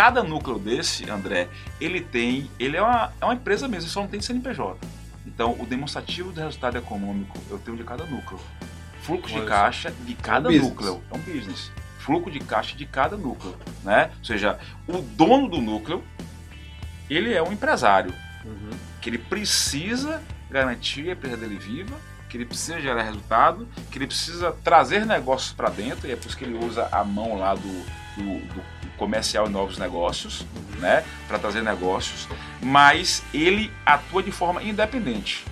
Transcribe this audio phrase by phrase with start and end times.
[0.00, 1.46] cada núcleo desse, André,
[1.78, 4.78] ele tem, ele é uma, é uma empresa mesmo, só não tem CNPJ.
[5.26, 8.40] Então, o demonstrativo de resultado econômico eu tenho de cada núcleo.
[9.02, 11.02] Fluxo de caixa de cada um núcleo.
[11.10, 11.70] É um business.
[11.98, 14.10] Fluxo de caixa de cada núcleo, né?
[14.20, 14.58] Ou seja,
[14.88, 16.02] o dono do núcleo,
[17.10, 18.70] ele é um empresário, Uhum.
[19.02, 21.94] que ele precisa garantir a empresa dele viva,
[22.26, 26.26] que ele precisa gerar resultado, que ele precisa trazer negócios para dentro, e é por
[26.26, 27.84] isso que ele usa a mão lá do,
[28.16, 30.44] do, do comercial e novos negócios,
[30.78, 32.28] né, para trazer negócios,
[32.62, 35.42] mas ele atua de forma independente.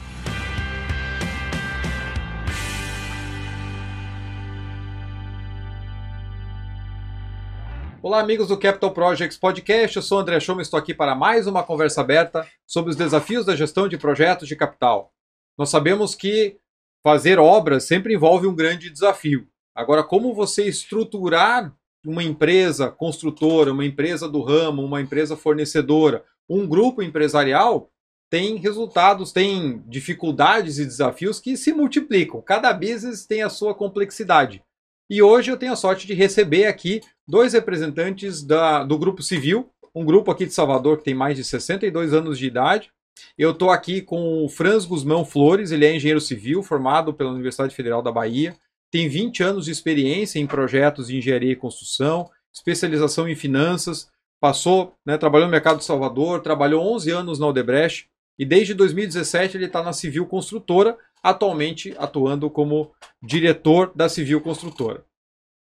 [8.02, 9.96] Olá, amigos do Capital Projects Podcast.
[9.96, 13.46] Eu sou André Schoma e estou aqui para mais uma conversa aberta sobre os desafios
[13.46, 15.10] da gestão de projetos de capital.
[15.56, 16.58] Nós sabemos que
[17.02, 19.48] fazer obras sempre envolve um grande desafio.
[19.74, 26.66] Agora, como você estruturar uma empresa construtora, uma empresa do ramo, uma empresa fornecedora, um
[26.66, 27.90] grupo empresarial,
[28.30, 32.42] tem resultados, tem dificuldades e desafios que se multiplicam.
[32.42, 34.62] Cada business tem a sua complexidade.
[35.10, 39.70] E hoje eu tenho a sorte de receber aqui dois representantes da, do Grupo Civil,
[39.94, 42.90] um grupo aqui de Salvador que tem mais de 62 anos de idade.
[43.36, 47.74] Eu estou aqui com o Franz Guzmão Flores, ele é engenheiro civil, formado pela Universidade
[47.74, 48.54] Federal da Bahia,
[48.90, 54.94] tem 20 anos de experiência em projetos de engenharia e construção, especialização em finanças, passou,
[55.04, 59.66] né, trabalhou no mercado de Salvador, trabalhou 11 anos na Odebrecht e desde 2017 ele
[59.66, 65.04] está na Civil Construtora, atualmente atuando como diretor da Civil Construtora.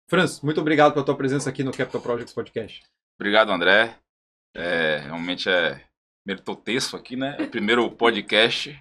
[0.08, 2.82] Franz, muito obrigado pela tua presença aqui no Capital Projects Podcast.
[3.18, 3.94] Obrigado, André.
[4.54, 5.84] É, realmente é
[6.26, 7.36] meritotesco aqui, né?
[7.38, 8.76] É o primeiro podcast,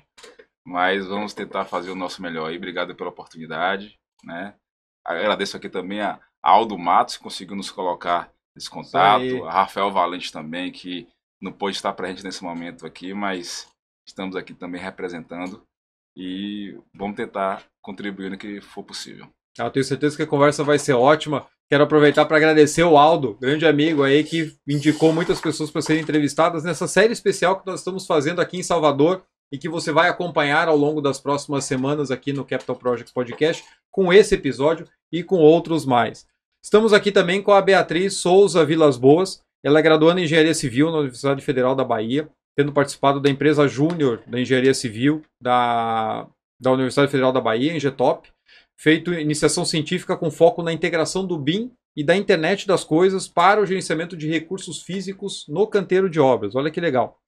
[0.65, 2.57] mas vamos tentar fazer o nosso melhor aí.
[2.57, 4.55] Obrigado pela oportunidade, né?
[5.05, 10.31] Agradeço aqui também a Aldo Matos, que conseguiu nos colocar esse contato, a Rafael Valente
[10.31, 11.07] também, que
[11.41, 13.67] não pôde estar presente nesse momento aqui, mas
[14.05, 15.63] estamos aqui também representando
[16.15, 19.27] e vamos tentar contribuir no que for possível.
[19.57, 21.47] Eu tenho certeza que a conversa vai ser ótima.
[21.69, 26.01] Quero aproveitar para agradecer o Aldo, grande amigo aí, que indicou muitas pessoas para serem
[26.01, 30.09] entrevistadas nessa série especial que nós estamos fazendo aqui em Salvador e que você vai
[30.09, 35.23] acompanhar ao longo das próximas semanas aqui no Capital Projects Podcast, com esse episódio e
[35.23, 36.27] com outros mais.
[36.63, 39.41] Estamos aqui também com a Beatriz Souza Vilas Boas.
[39.63, 43.67] Ela é graduanda em Engenharia Civil na Universidade Federal da Bahia, tendo participado da empresa
[43.67, 46.27] Júnior da Engenharia Civil da,
[46.61, 48.29] da Universidade Federal da Bahia, em GTOP
[48.79, 53.61] feito iniciação científica com foco na integração do BIM e da internet das coisas para
[53.61, 56.55] o gerenciamento de recursos físicos no canteiro de obras.
[56.55, 57.19] Olha que legal.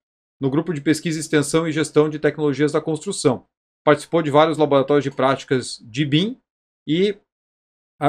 [0.42, 3.46] No grupo de pesquisa, extensão e gestão de tecnologias da construção.
[3.84, 6.36] Participou de vários laboratórios de práticas de BIM
[6.84, 7.16] e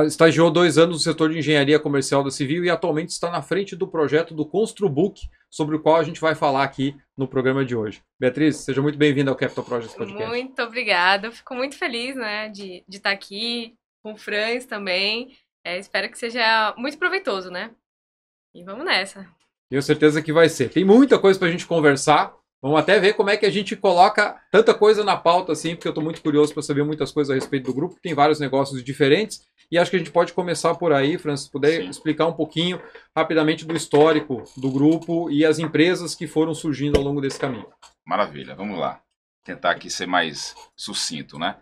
[0.08, 3.76] estagiou dois anos no setor de engenharia comercial da Civil e atualmente está na frente
[3.76, 7.76] do projeto do Construbook, sobre o qual a gente vai falar aqui no programa de
[7.76, 8.02] hoje.
[8.20, 10.28] Beatriz, seja muito bem-vinda ao Capital Projects Podcast.
[10.28, 15.38] Muito obrigada, fico muito feliz né, de, de estar aqui com o Franz também.
[15.64, 17.76] É, espero que seja muito proveitoso, né?
[18.56, 19.32] E vamos nessa.
[19.74, 20.70] Tenho certeza que vai ser.
[20.70, 22.32] Tem muita coisa para a gente conversar.
[22.62, 25.88] Vamos até ver como é que a gente coloca tanta coisa na pauta assim, porque
[25.88, 28.00] eu estou muito curioso para saber muitas coisas a respeito do grupo.
[28.00, 29.42] Tem vários negócios diferentes
[29.72, 31.90] e acho que a gente pode começar por aí, Francis, puder Sim.
[31.90, 32.80] explicar um pouquinho
[33.18, 37.66] rapidamente do histórico do grupo e as empresas que foram surgindo ao longo desse caminho.
[38.06, 39.02] Maravilha, vamos lá.
[39.44, 41.56] Tentar aqui ser mais sucinto, né?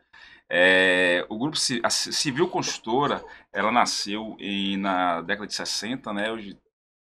[0.50, 3.24] É, o grupo a Civil Construtora,
[3.54, 6.30] ela nasceu em, na década de 60, né?
[6.30, 6.58] Hoje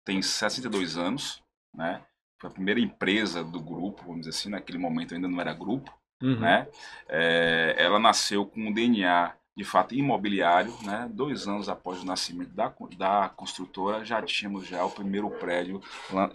[0.06, 1.42] tem 62 anos,
[1.74, 2.02] né?
[2.40, 5.94] Foi a primeira empresa do grupo, vamos dizer assim, naquele momento ainda não era grupo,
[6.22, 6.40] uhum.
[6.40, 6.68] né?
[7.08, 11.10] É, ela nasceu com um DNA de fato imobiliário, né?
[11.12, 15.82] Dois anos após o nascimento da, da construtora já tínhamos já o primeiro prédio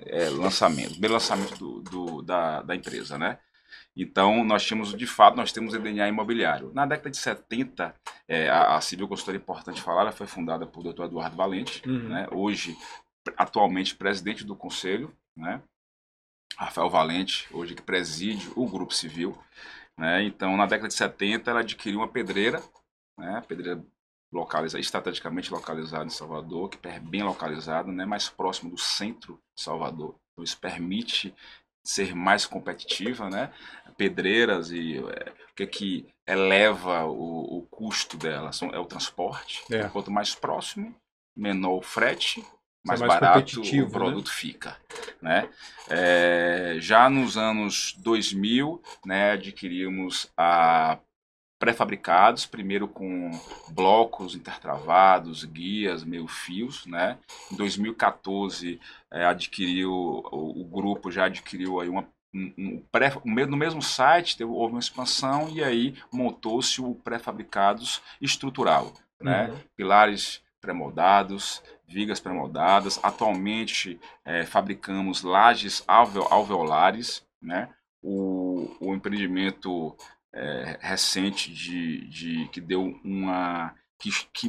[0.07, 3.39] é, lançamento, primeiro lançamento do, do, da, da empresa, né?
[3.97, 6.71] Então, nós tínhamos, de fato, nós temos o DNA imobiliário.
[6.73, 7.93] Na década de 70,
[8.29, 11.07] é, a, a Civil Consultora, importante falar, ela foi fundada por Dr.
[11.07, 12.09] Eduardo Valente, uhum.
[12.09, 12.29] né?
[12.31, 12.77] hoje,
[13.37, 15.63] atualmente, presidente do conselho, né?
[16.57, 19.39] Rafael Valente, hoje que preside o Grupo Civil.
[19.97, 20.25] Né?
[20.25, 22.63] Então, na década de 70, ela adquiriu uma pedreira,
[23.17, 23.43] né?
[23.47, 23.85] pedreira
[24.33, 28.05] localizada, estrategicamente localizada em Salvador, que é bem localizada, né?
[28.05, 30.17] mais próximo do centro de Salvador.
[30.33, 31.35] Então, isso permite
[31.85, 33.51] ser mais competitiva, né?
[33.97, 39.63] Pedreiras e é, o que que eleva o, o custo dela são, é o transporte.
[39.73, 39.89] É.
[39.89, 40.95] Quanto mais próximo,
[41.35, 42.45] menor o frete
[42.89, 43.91] mais, mais barato o né?
[43.91, 44.33] produto né?
[44.33, 44.77] fica.
[45.21, 45.49] Né?
[45.89, 50.99] É, já nos anos 2000, né, adquirimos a
[51.59, 53.31] pré-fabricados, primeiro com
[53.71, 57.19] blocos intertravados, guias, meio fios, né?
[57.53, 58.81] Em 2014
[59.11, 64.37] é, adquiriu o, o, grupo já adquiriu aí uma um, um pré, no mesmo site
[64.37, 69.49] teve, houve uma expansão e aí montou-se o pré-fabricados estrutural, né?
[69.49, 69.59] Uhum.
[69.77, 72.99] Pilares pré-moldados, vigas pré-moldadas.
[73.03, 77.69] Atualmente é, fabricamos lajes alve alveolares, né?
[78.03, 79.97] O, o empreendimento
[80.33, 84.49] é, recente de, de que deu uma que, que,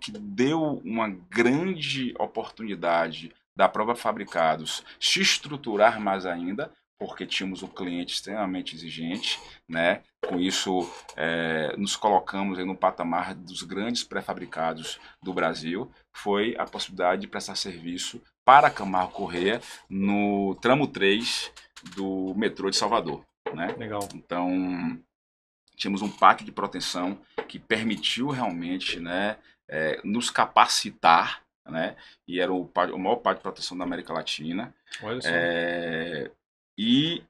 [0.00, 6.70] que deu uma grande oportunidade da prova fabricados se estruturar mais ainda
[7.02, 10.02] porque tínhamos um cliente extremamente exigente, né?
[10.24, 15.90] Com isso, é, nos colocamos no patamar dos grandes pré-fabricados do Brasil.
[16.12, 19.60] Foi a possibilidade de prestar serviço para Camargo Correia
[19.90, 21.52] no tramo 3
[21.96, 23.26] do metrô de Salvador.
[23.52, 23.74] Né?
[23.76, 24.08] Legal.
[24.14, 24.96] Então,
[25.74, 29.38] tínhamos um pack de proteção que permitiu realmente né,
[29.68, 31.96] é, nos capacitar, né?
[32.28, 34.72] E era o, o maior pack de proteção da América Latina.
[35.02, 35.28] Olha só.
[35.28, 36.30] É,
[36.76, 37.22] e,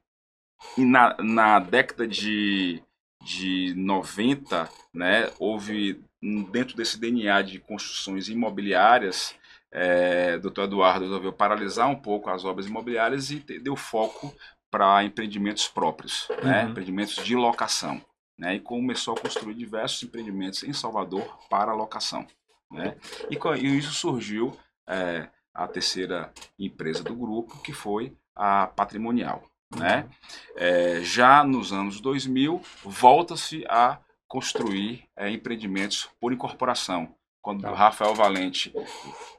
[0.77, 2.81] e na, na década de,
[3.21, 6.03] de 90, né, houve
[6.51, 9.35] dentro desse DNA de construções imobiliárias,
[9.71, 14.33] é, doutor Eduardo resolveu paralisar um pouco as obras imobiliárias e deu foco
[14.69, 16.47] para empreendimentos próprios, né, uhum.
[16.47, 18.01] né, empreendimentos de locação.
[18.35, 22.25] Né, e começou a construir diversos empreendimentos em Salvador para locação.
[22.71, 22.95] Né,
[23.29, 24.57] e, e isso surgiu
[24.87, 29.43] é, a terceira empresa do grupo, que foi a patrimonial.
[29.75, 30.07] Né?
[30.55, 37.13] É, já nos anos 2000, volta-se a construir é, empreendimentos por incorporação.
[37.41, 37.71] Quando tá.
[37.71, 38.73] o Rafael Valente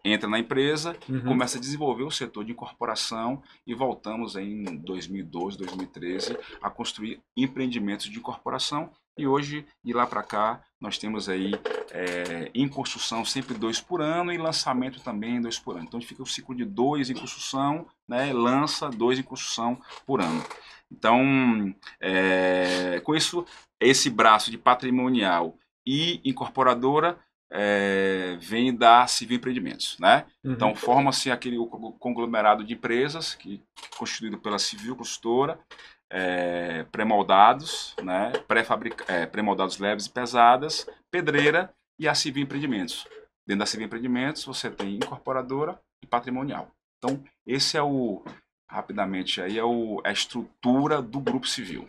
[0.04, 1.22] entra na empresa, uhum.
[1.22, 8.10] começa a desenvolver o setor de incorporação e voltamos em 2012, 2013 a construir empreendimentos
[8.10, 11.52] de incorporação e hoje, de lá para cá, nós temos aí
[11.90, 15.84] é, em construção sempre dois por ano e lançamento também dois por ano.
[15.86, 19.80] Então, a gente fica o ciclo de dois em construção, né, lança dois em construção
[20.04, 20.44] por ano.
[20.90, 23.46] Então, é, com isso,
[23.80, 25.56] esse braço de patrimonial
[25.86, 27.18] e incorporadora
[27.50, 30.24] é, vem da Civil Empreendimentos, né?
[30.42, 30.52] Uhum.
[30.52, 31.56] Então forma-se aquele
[32.00, 33.62] conglomerado de empresas que
[33.96, 35.58] constituído pela Civil Consultora,
[36.16, 38.32] é, pré-moldados, né,
[39.08, 43.04] é, pré-moldados leves e pesadas, pedreira e a Civil Empreendimentos.
[43.44, 46.70] Dentro da Civil Empreendimentos você tem incorporadora e patrimonial.
[46.98, 48.22] Então, esse é o,
[48.70, 51.88] rapidamente, aí é o, a estrutura do grupo civil.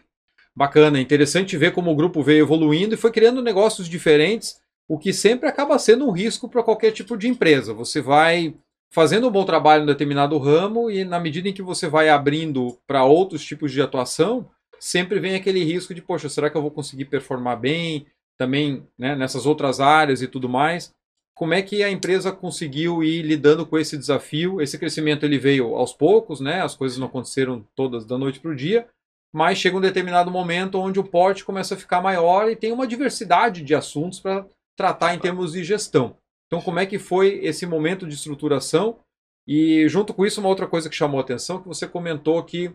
[0.56, 5.14] Bacana, interessante ver como o grupo veio evoluindo e foi criando negócios diferentes, o que
[5.14, 7.74] sempre acaba sendo um risco para qualquer tipo de empresa.
[7.74, 8.56] Você vai
[8.96, 12.80] fazendo um bom trabalho em determinado ramo e na medida em que você vai abrindo
[12.88, 14.50] para outros tipos de atuação,
[14.80, 18.06] sempre vem aquele risco de, poxa, será que eu vou conseguir performar bem
[18.38, 20.94] também né, nessas outras áreas e tudo mais?
[21.36, 24.62] Como é que a empresa conseguiu ir lidando com esse desafio?
[24.62, 26.62] Esse crescimento ele veio aos poucos, né?
[26.62, 28.88] As coisas não aconteceram todas da noite para o dia,
[29.34, 32.88] mas chega um determinado momento onde o porte começa a ficar maior e tem uma
[32.88, 36.16] diversidade de assuntos para tratar em termos de gestão.
[36.56, 38.98] Então, como é que foi esse momento de estruturação?
[39.46, 42.74] E junto com isso, uma outra coisa que chamou a atenção, que você comentou que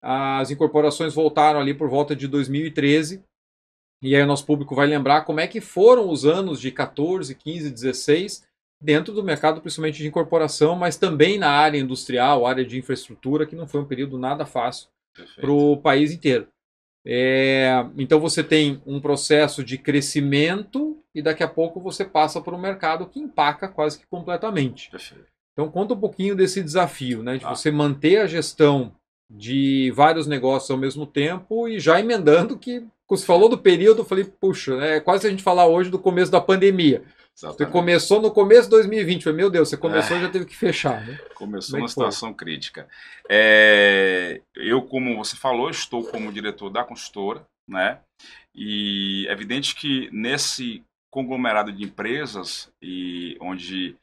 [0.00, 3.24] as incorporações voltaram ali por volta de 2013.
[4.00, 7.34] E aí o nosso público vai lembrar como é que foram os anos de 14,
[7.34, 8.46] 15, 16
[8.80, 13.56] dentro do mercado, principalmente de incorporação, mas também na área industrial, área de infraestrutura, que
[13.56, 14.86] não foi um período nada fácil
[15.40, 16.46] para o país inteiro.
[17.08, 22.54] É, então você tem um processo de crescimento e daqui a pouco você passa para
[22.54, 24.90] um mercado que empaca quase que completamente.
[25.52, 27.50] Então conta um pouquinho desse desafio, né, de ah.
[27.50, 28.92] você manter a gestão
[29.30, 34.04] de vários negócios ao mesmo tempo e já emendando que você falou do período, eu
[34.04, 37.04] falei, puxa, é quase a gente falar hoje do começo da pandemia.
[37.36, 37.58] Exatamente.
[37.58, 40.22] Você começou no começo de 2020, falei, meu Deus, você começou e é.
[40.22, 41.06] já teve que fechar.
[41.06, 41.18] Né?
[41.36, 42.88] Começou numa situação crítica.
[43.28, 48.00] É, eu, como você falou, estou como diretor da consultora, né?
[48.54, 53.94] E é evidente que nesse conglomerado de empresas e onde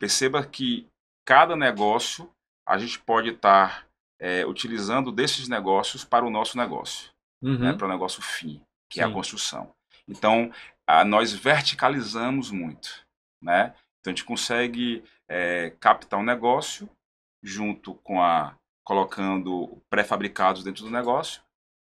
[0.00, 0.86] perceba que
[1.24, 2.28] cada negócio
[2.68, 3.86] a gente pode estar
[4.20, 7.58] é, utilizando desses negócios para o nosso negócio, né, uhum.
[7.58, 9.00] né, para o negócio fim, que Sim.
[9.02, 9.72] é a construção.
[10.08, 10.52] Então,
[10.86, 13.06] a, nós verticalizamos muito,
[13.40, 13.74] né?
[14.00, 16.88] Então, a gente consegue é, captar um negócio
[17.42, 21.40] junto com a colocando pré-fabricados dentro do negócio,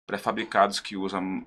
[0.07, 1.45] pré-fabricados que usam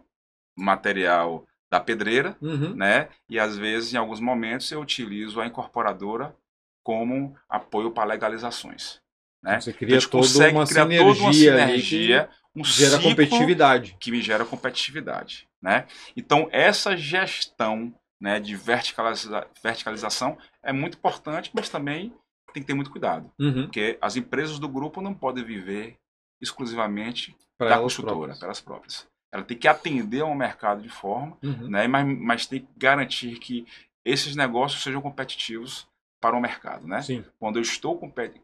[0.57, 2.75] material da pedreira, uhum.
[2.75, 3.09] né?
[3.29, 6.37] E às vezes, em alguns momentos, eu utilizo a incorporadora
[6.85, 9.01] como apoio para legalizações.
[9.43, 9.61] Né?
[9.61, 13.97] Você cria a gente toda uma criar sinergia, toda uma sinergia, um gera competitividade.
[13.99, 15.87] que me gera competitividade, né?
[16.17, 22.13] Então essa gestão, né, de verticaliza verticalização é muito importante, mas também
[22.53, 23.63] tem que ter muito cuidado, Uhum.
[23.65, 25.97] porque as empresas do grupo não podem viver
[26.43, 28.39] exclusivamente Pra da elas construtora, próprias.
[28.39, 29.09] para elas próprias.
[29.33, 31.69] Ela tem que atender ao mercado de forma, Uhum.
[31.69, 33.67] né, mas, mas tem que garantir que
[34.05, 35.87] esses negócios sejam competitivos
[36.21, 37.01] para o mercado, né?
[37.01, 37.25] Sim.
[37.39, 37.97] Quando eu estou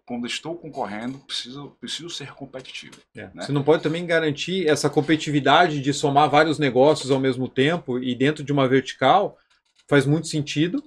[0.06, 2.96] quando estou concorrendo, preciso preciso ser competitivo.
[3.14, 3.28] É.
[3.34, 3.44] né?
[3.44, 8.14] Você não pode também garantir essa competitividade de somar vários negócios ao mesmo tempo e
[8.14, 9.36] dentro de uma vertical
[9.86, 10.82] faz muito sentido.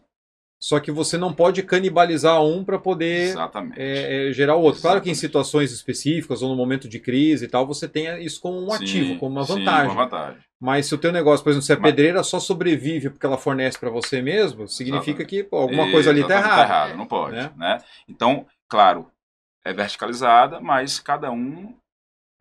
[0.62, 3.80] Só que você não pode canibalizar um para poder Exatamente.
[3.80, 4.82] é, é, gerar o outro.
[4.82, 5.28] Claro que em Exatamente.
[5.28, 8.76] situações específicas ou no momento de crise e tal, você tenha isso como um Sim,
[8.76, 9.92] ativo, como uma sim, vantagem.
[9.92, 10.42] uma vantagem.
[10.60, 13.38] Mas se o teu negócio, por exemplo, se a Mas- pedreira só sobrevive porque ela
[13.38, 15.30] fornece para você mesmo, significa Exatamente.
[15.30, 16.94] que pô, alguma coisa ali está Exatamente, errada.
[16.96, 17.52] não pode, né?
[17.56, 17.78] né?
[18.08, 19.10] Então, claro,
[19.64, 21.74] é verticalizada, mas cada um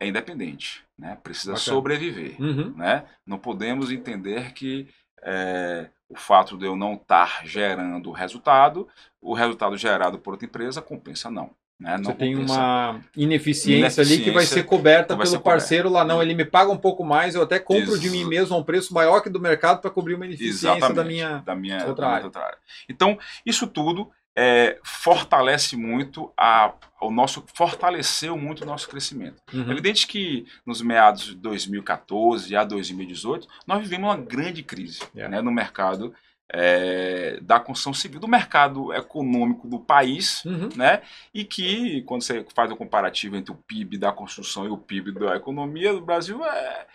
[0.01, 1.17] é independente, né?
[1.23, 1.65] Precisa Bacana.
[1.75, 2.73] sobreviver, Uhum.
[2.75, 3.05] né?
[3.25, 4.87] Não podemos entender que
[5.21, 8.87] é, o fato de eu não estar gerando resultado,
[9.21, 11.97] o resultado gerado por outra empresa compensa não, né?
[11.97, 12.53] Não Você tem compensa.
[12.53, 15.59] uma ineficiência, ali que vai ser coberta vai pelo ser coberta.
[15.59, 16.03] parceiro lá.
[16.03, 18.59] Não, ele me paga um pouco mais, eu até compro Ex- de mim mesmo a
[18.59, 21.37] um preço maior que do mercado para cobrir uma ineficiência Exatamente, da minha.
[21.45, 22.25] da minha, outra da área.
[22.25, 22.57] outra área.
[22.89, 26.71] Então, isso tudo é, fortalece muito a,
[27.01, 29.35] o nosso, fortaleceu muito o nosso crescimento.
[29.53, 29.71] É Uhum.
[29.71, 35.27] evidente que nos meados de 2014 a 2018, nós vivemos uma grande crise É.
[35.27, 36.13] né, no mercado
[36.51, 40.69] é, da construção civil, do mercado econômico do país, Uhum.
[40.75, 41.01] né?
[41.33, 45.11] E que, quando você faz o comparativo entre o PIB da construção e o PIB
[45.11, 46.87] da economia do Brasil, é,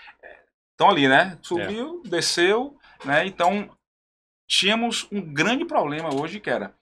[0.73, 1.39] estão ali, né?
[1.41, 3.27] Subiu, desceu, né?
[3.27, 3.71] Então,
[4.49, 6.75] tínhamos um grande problema hoje que era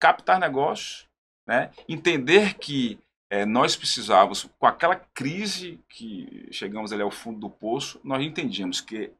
[0.00, 1.06] captar negócios,
[1.46, 1.70] né?
[1.88, 2.98] Entender que
[3.30, 8.80] eh, nós precisávamos, com aquela crise que chegamos ali ao fundo do poço, nós entendíamos
[8.80, 9.12] que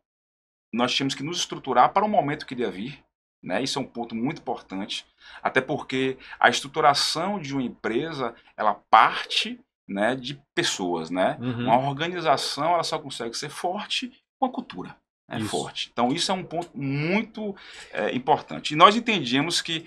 [0.72, 3.02] nós tínhamos que nos estruturar para o momento que iria vir,
[3.42, 3.62] né?
[3.62, 5.06] Isso é um ponto muito importante,
[5.42, 9.58] até porque a estruturação de uma empresa, ela parte,
[9.88, 11.36] né, de pessoas, né?
[11.40, 11.64] Uhum.
[11.64, 14.96] Uma organização, ela só consegue ser forte com a cultura.
[15.28, 15.90] É forte.
[15.92, 17.54] Então, isso é um ponto muito
[17.92, 18.74] é, importante.
[18.74, 19.86] E nós entendíamos que,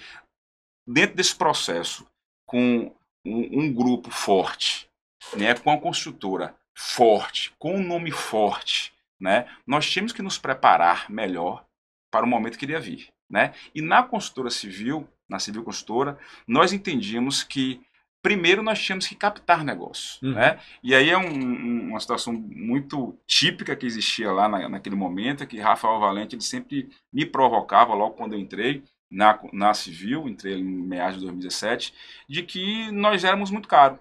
[0.87, 2.07] dentro desse processo,
[2.45, 4.89] com um, um grupo forte,
[5.35, 8.92] né, com a construtora forte, com um nome forte,
[9.23, 11.65] né, nós tínhamos que nos preparar melhor
[12.11, 13.07] para o momento que iria vir.
[13.29, 13.53] Né?
[13.73, 17.81] E na construtora civil, na civil construtora, nós entendíamos que
[18.21, 20.19] primeiro nós tínhamos que captar negócio.
[20.21, 20.33] Uhum.
[20.33, 20.59] Né?
[20.83, 25.47] E aí é um- um- uma situação muito típica que existia lá na- naquele momento,
[25.47, 30.55] que Rafael Valente ele sempre me provocava logo quando eu entrei na, na civil, entrei
[30.59, 31.93] em meados de 2017,
[32.29, 33.99] de que nós éramos muito caro.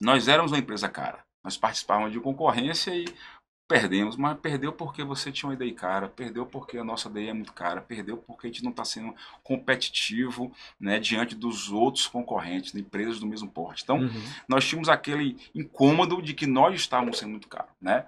[0.00, 1.24] Nós éramos uma empresa cara.
[1.44, 3.04] Nós participávamos de concorrência e
[3.74, 7.32] perdemos, mas perdeu porque você tinha uma ideia cara, perdeu porque a nossa ideia é
[7.32, 9.12] muito cara, perdeu porque a gente não está sendo
[9.42, 13.82] competitivo né, diante dos outros concorrentes, de empresas do mesmo porte.
[13.82, 14.22] Então, Uhum.
[14.48, 18.06] nós tínhamos aquele incômodo de que nós estávamos sendo muito caros, né?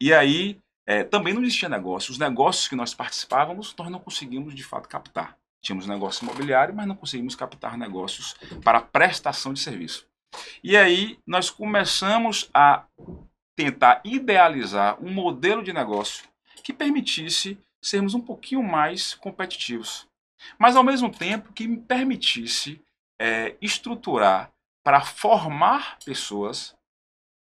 [0.00, 2.10] E aí eh, também não existia negócio.
[2.10, 5.36] Os negócios que nós participávamos, nós não conseguimos de fato captar.
[5.62, 10.06] Tínhamos negócio imobiliário, mas não conseguimos captar negócios para prestação de serviço.
[10.62, 12.84] E aí nós começamos a
[13.56, 16.28] tentar idealizar um modelo de negócio
[16.62, 20.08] que permitisse sermos um pouquinho mais competitivos,
[20.58, 22.80] mas ao mesmo tempo que me permitisse
[23.20, 24.50] eh, estruturar
[24.82, 26.74] para formar pessoas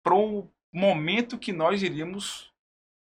[0.03, 2.51] para o momento que nós iríamos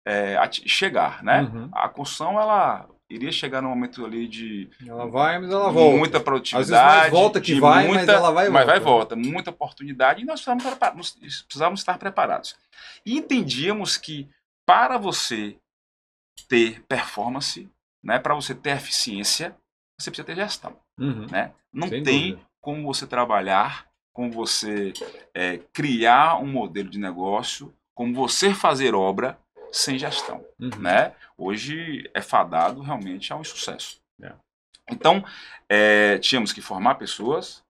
[0.06, 1.44] é, chegar, né?
[1.44, 1.70] Uhum.
[1.72, 5.98] A construção ela iria chegar no momento ali de Ela vai, mas ela volta.
[5.98, 8.78] muita Às produtividade, vezes mais volta que vai, mas muita- ela vai e mas vai
[8.78, 9.16] e volta.
[9.16, 12.56] volta, muita oportunidade e nós precisávamos estar preparados.
[13.06, 14.30] E entendíamos que
[14.66, 15.58] para você
[16.48, 17.70] ter performance,
[18.04, 19.56] né, para você ter eficiência,
[20.00, 21.28] você precisa ter gestão Uhum.
[21.30, 21.52] né?
[21.74, 22.48] Não Sem tem dúvida.
[22.60, 24.94] como você trabalhar, como você
[25.34, 29.38] é, criar um modelo de negócio, como você fazer obra
[29.72, 30.70] sem gestão, Uhum.
[30.80, 31.16] né?
[31.38, 34.02] Hoje é fadado realmente ao insucesso.
[34.22, 34.34] É.
[34.90, 35.24] Então,
[35.70, 37.64] é, tínhamos que formar pessoas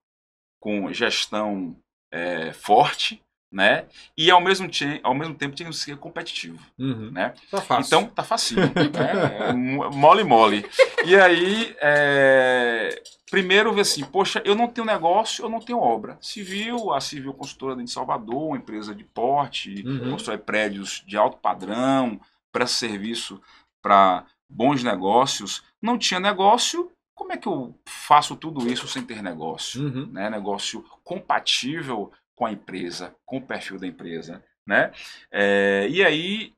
[0.60, 1.76] com gestão
[2.12, 3.86] é, forte, né?
[4.18, 4.70] E ao mesmo,
[5.04, 7.12] ao mesmo tempo tínhamos que ser competitivo, Uhum.
[7.12, 7.34] né?
[7.50, 7.88] Tá fácil.
[7.88, 8.62] Então, tá facinho.
[8.62, 9.50] né?
[9.50, 10.66] É mo- mole, mole.
[11.06, 16.18] E aí, é, primeiro ver assim, poxa, eu não tenho negócio, eu não tenho obra.
[16.22, 20.12] Civil, a Civil Construtora de Salvador, uma empresa de porte, Uhum.
[20.12, 22.20] constrói prédios de alto padrão,
[22.52, 23.42] presta serviço
[23.82, 25.64] para bons negócios.
[25.82, 29.82] Não tinha negócio, como é que eu faço tudo isso sem ter negócio?
[29.84, 30.06] Uhum.
[30.12, 30.30] Né?
[30.30, 34.92] Negócio compatível com a empresa, com o perfil da empresa, né?
[35.32, 36.56] É, e aí,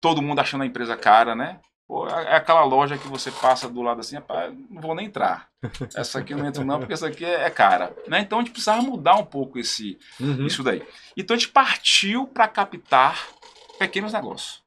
[0.00, 1.60] todo mundo achando a empresa cara, né?
[1.86, 4.16] Pô, é aquela loja que você passa do lado assim,
[4.70, 5.50] não vou nem entrar.
[5.94, 7.94] Essa aqui eu não entro não, porque essa aqui é, é cara.
[8.08, 8.20] Né?
[8.20, 10.46] Então a gente precisava mudar um pouco esse, Uhum.
[10.46, 10.82] isso daí.
[11.14, 13.28] Então a gente partiu para captar
[13.78, 14.62] pequenos negócios.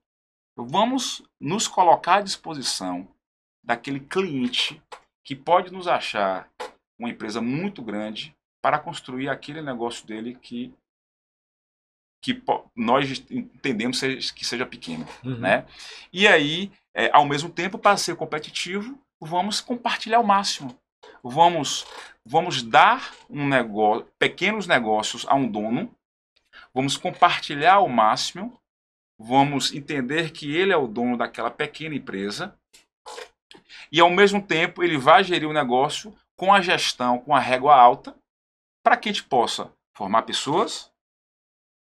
[0.55, 3.07] Vamos nos colocar à disposição
[3.63, 4.79] daquele cliente
[5.25, 6.48] que pode nos achar
[7.00, 10.74] uma empresa muito grande para construir aquele negócio dele que,
[12.24, 12.41] que
[12.74, 14.00] nós entendemos
[14.32, 15.38] que seja pequeno Uhum.
[15.38, 15.67] né?
[16.13, 20.79] E aí, é, ao mesmo tempo, para ser competitivo, vamos compartilhar o máximo.
[21.22, 21.86] Vamos,
[22.25, 25.93] vamos dar um negócio, pequenos negócios a um dono,
[26.74, 28.58] vamos compartilhar o máximo,
[29.20, 32.58] vamos entender que ele é o dono daquela pequena empresa
[33.91, 37.75] e, ao mesmo tempo, ele vai gerir o negócio com a gestão, com a régua
[37.75, 38.15] alta,
[38.83, 40.91] para que a gente possa formar pessoas,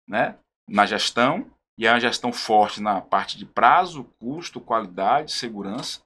[0.07, 6.01] né, na gestão, e é uma gestão forte na parte de prazo, custo, qualidade, segurança.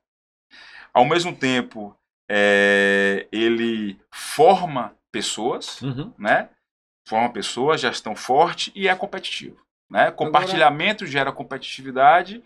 [0.94, 1.96] Ao mesmo tempo,
[2.30, 6.14] é, ele forma pessoas, Uhum.
[6.18, 6.50] né?
[7.08, 9.64] Forma pessoas, gestão forte e é competitivo.
[9.90, 10.10] Né?
[10.12, 12.44] Compartilhamento gera competitividade,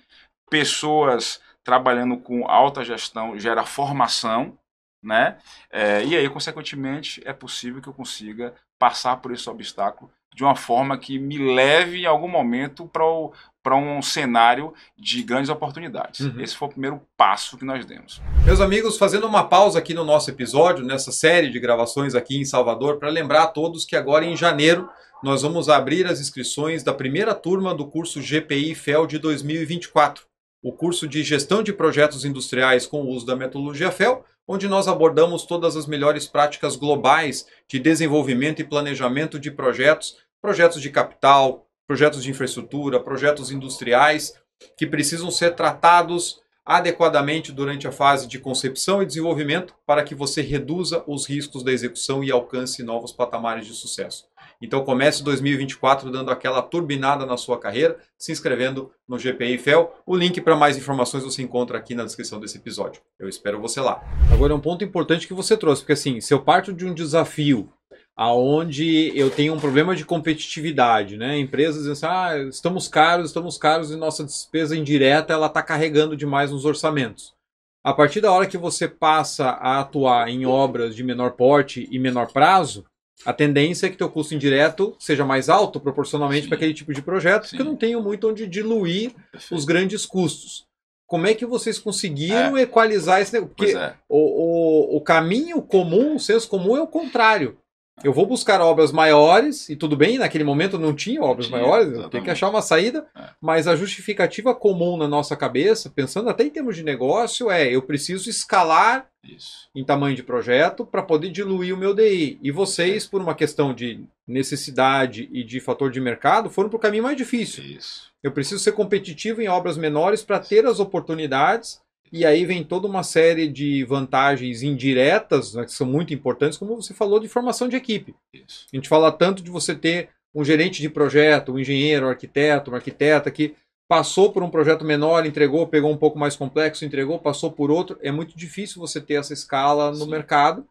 [0.49, 4.57] pessoas trabalhando com alta gestão gera formação,
[5.01, 5.37] né?
[5.71, 10.55] É, e aí, consequentemente, é possível que eu consiga passar por esse obstáculo de uma
[10.55, 16.21] forma que me leve em algum momento para um cenário de grandes oportunidades.
[16.21, 16.39] Uhum.
[16.39, 18.21] Esse foi o primeiro passo que nós demos.
[18.45, 22.45] Meus amigos, fazendo uma pausa aqui no nosso episódio, nessa série de gravações aqui em
[22.45, 24.89] Salvador, para lembrar a todos que agora em janeiro
[25.21, 30.23] nós vamos abrir as inscrições da primeira turma do curso GPI FEL de 2024,
[30.63, 34.87] o curso de Gestão de Projetos Industriais com o uso da metodologia FEL, onde nós
[34.87, 41.67] abordamos todas as melhores práticas globais de desenvolvimento e planejamento de projetos, projetos de capital,
[41.85, 44.33] projetos de infraestrutura, projetos industriais
[44.75, 50.41] que precisam ser tratados adequadamente durante a fase de concepção e desenvolvimento para que você
[50.41, 54.28] reduza os riscos da execução e alcance novos patamares de sucesso.
[54.61, 59.95] Então comece 2024 dando aquela turbinada na sua carreira, se inscrevendo no GPI FEL.
[60.05, 63.01] O link para mais informações você encontra aqui na descrição desse episódio.
[63.17, 64.03] Eu espero você lá.
[64.31, 66.93] Agora é um ponto importante que você trouxe, porque assim, se eu parto de um
[66.93, 67.71] desafio
[68.19, 71.39] aonde eu tenho um problema de competitividade, né?
[71.39, 76.17] Empresas dizem assim, ah, estamos caros, estamos caros e nossa despesa indireta ela está carregando
[76.17, 77.33] demais nos orçamentos.
[77.81, 81.97] A partir da hora que você passa a atuar em obras de menor porte e
[81.97, 82.83] menor prazo,
[83.25, 87.01] a tendência é que teu custo indireto seja mais alto proporcionalmente para aquele tipo de
[87.01, 87.57] projeto, Sim.
[87.57, 89.55] porque não tenho muito onde diluir Perfeito.
[89.55, 90.65] os grandes custos.
[91.05, 93.95] Como é que vocês conseguiram equalizar esse Porque é.
[94.07, 97.57] o, o, o caminho comum, o senso comum é o contrário.
[98.03, 101.87] Eu vou buscar obras maiores, e tudo bem, naquele momento não tinha obras tinha, maiores,
[101.87, 102.23] eu tenho exatamente.
[102.25, 103.29] que achar uma saída, É.
[103.41, 107.81] mas a justificativa comum na nossa cabeça, pensando até em termos de negócio, é eu
[107.81, 109.67] preciso escalar Isso.
[109.75, 112.39] em tamanho de projeto para poder diluir o meu DI.
[112.41, 116.79] E vocês, por uma questão de necessidade e de fator de mercado, foram para o
[116.79, 117.63] caminho mais difícil.
[117.63, 118.09] Isso.
[118.23, 121.79] Eu preciso ser competitivo em obras menores para ter as oportunidades.
[122.11, 126.75] E aí vem toda uma série de vantagens indiretas, né, que são muito importantes, como
[126.75, 128.15] você falou, de formação de equipe.
[128.33, 128.65] Isso.
[128.71, 132.71] A gente fala tanto de você ter um gerente de projeto, um engenheiro, um arquiteto,
[132.71, 133.55] uma arquiteta que
[133.87, 137.97] passou por um projeto menor, entregou, pegou um pouco mais complexo, entregou, passou por outro.
[138.01, 140.09] É muito difícil você ter essa escala no Sim.
[140.09, 140.67] mercado,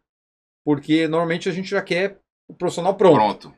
[0.65, 3.15] porque normalmente a gente já quer o profissional pronto.
[3.15, 3.53] Pronto.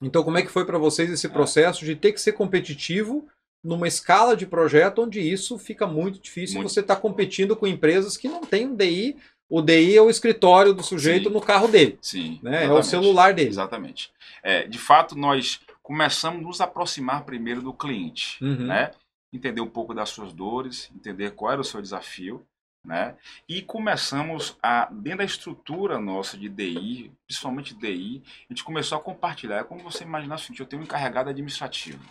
[0.00, 1.30] Então, como é que foi para vocês esse É.
[1.30, 3.26] processo de ter que ser competitivo
[3.62, 6.70] numa escala de projeto onde isso fica muito difícil Muito.
[6.72, 9.16] você está competindo com empresas que não têm um DI?
[9.48, 11.34] O DI é o escritório do sujeito Sim.
[11.34, 12.40] no carro dele, Sim.
[12.42, 12.64] né?
[12.64, 13.50] É o celular dele.
[13.50, 14.10] Exatamente.
[14.42, 18.66] É, de fato, nós começamos a nos aproximar primeiro do cliente, Uhum.
[18.66, 18.92] né?
[19.32, 22.44] Entender um pouco das suas dores, entender qual era o seu desafio,
[22.84, 23.14] né?
[23.48, 29.00] E começamos a, dentro da estrutura nossa de DI, principalmente DI, a gente começou a
[29.02, 29.58] compartilhar.
[29.58, 32.02] É como você imaginar o seguinte, eu tenho um encarregado administrativo.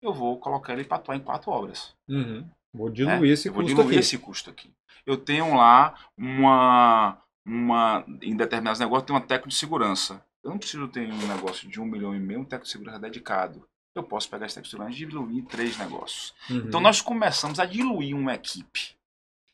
[0.00, 1.94] Eu vou colocar ele para atuar em quatro obras.
[2.08, 2.48] Uhum.
[2.72, 2.94] Vou né?
[2.94, 4.00] diluir esse eu vou custo diluir aqui.
[4.00, 4.72] esse custo aqui.
[5.04, 10.24] Eu tenho lá uma, uma em determinados negócios, tem uma técnica de segurança.
[10.42, 12.98] Eu não preciso ter um negócio de um milhão e meio, um técnico de segurança
[12.98, 13.66] dedicado.
[13.94, 16.34] Eu posso pegar esse técnico de segurança e diluir em três negócios.
[16.48, 16.58] Uhum.
[16.58, 18.96] Então nós começamos a diluir uma equipe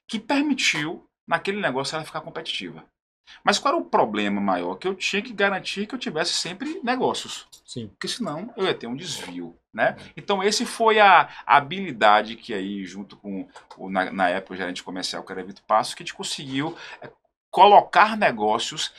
[0.06, 2.84] que permitiu naquele negócio ela ficar competitiva.
[3.42, 4.74] Mas qual era o problema maior?
[4.76, 7.88] Que eu tinha que garantir que eu tivesse sempre negócios Sim.
[7.88, 9.96] porque senão eu ia ter um desvio, né?
[10.16, 14.82] Então esse foi a habilidade que aí junto com o, na, na época o gerente
[14.82, 17.10] comercial que era Vitor Passo que a gente conseguiu é,
[17.50, 18.92] colocar negócios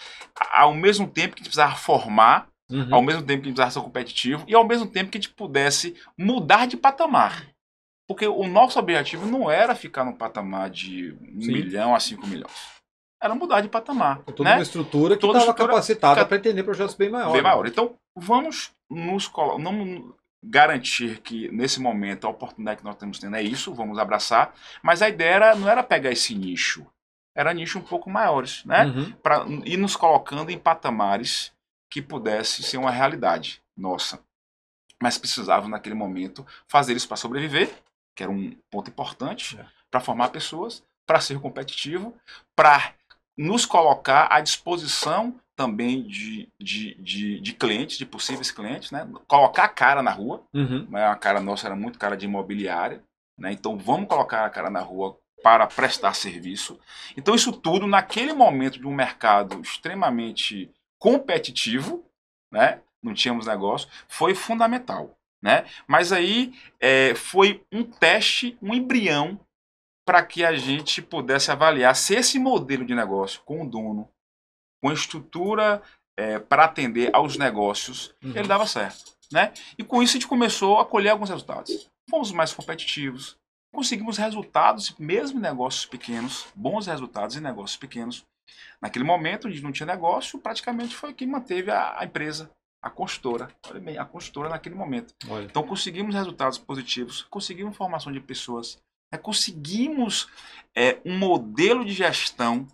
[0.52, 2.96] ao mesmo tempo que a gente precisava formar, Uhum.
[2.96, 5.22] ao mesmo tempo que a gente precisava ser competitivo e ao mesmo tempo que a
[5.22, 7.46] gente pudesse mudar de patamar.
[8.08, 11.52] Porque o nosso objetivo não era ficar no patamar de um Sim.
[11.52, 12.52] milhão a cinco milhões.
[13.22, 14.18] Era mudar de patamar.
[14.36, 14.56] Toda né?
[14.56, 17.34] uma estrutura que estava capacitada ca- para entender projetos bem maiores.
[17.34, 17.68] bem maior.
[17.68, 20.16] Então, vamos nos colo- não
[20.48, 25.02] garantir que nesse momento a oportunidade que nós estamos tendo é isso, vamos abraçar, mas
[25.02, 26.86] a ideia era, não era pegar esse nicho,
[27.36, 28.86] era nicho um pouco maiores, né?
[28.86, 29.12] Uhum.
[29.14, 31.52] Pra, ir nos colocando em patamares
[31.90, 34.20] que pudesse ser uma realidade nossa.
[35.02, 37.70] Mas precisava naquele momento fazer isso para sobreviver,
[38.16, 39.66] que era um ponto importante, É.
[39.92, 42.16] para formar pessoas, para ser competitivo,
[42.56, 42.94] para
[43.38, 49.08] nos colocar à disposição também de, de, de, de clientes, de possíveis clientes, né?
[49.28, 50.88] Colocar a cara na rua, Uhum.
[50.90, 51.06] né?
[51.06, 53.02] a cara nossa era muito cara de imobiliária,
[53.38, 53.52] né?
[53.52, 56.80] Então vamos colocar a cara na rua para prestar serviço.
[57.16, 62.04] Então isso tudo naquele momento de um mercado extremamente competitivo,
[62.52, 62.82] né?
[63.02, 65.66] Não tínhamos negócio, foi fundamental, né?
[65.88, 69.40] Mas aí é, foi um teste, um embrião
[70.06, 74.10] para que a gente pudesse avaliar se esse modelo de negócio com o dono,
[74.86, 75.82] com estrutura
[76.16, 78.34] é, para atender aos negócios, Uhum.
[78.36, 79.16] ele dava certo.
[79.32, 79.52] Né?
[79.80, 81.90] E com isso a gente começou a colher alguns resultados.
[82.08, 83.36] Fomos mais competitivos,
[83.74, 88.24] conseguimos resultados, mesmo em negócios pequenos, bons resultados em negócios pequenos.
[88.80, 92.92] Naquele momento, a gente não tinha negócio, praticamente foi quem manteve a, a empresa, a
[92.92, 93.48] consultora.
[93.68, 95.16] Olha bem, a consultora naquele momento.
[95.28, 95.46] Olha.
[95.46, 98.78] Então conseguimos resultados positivos, conseguimos formação de pessoas,
[99.12, 100.30] né, conseguimos
[100.76, 102.68] é, um modelo de gestão,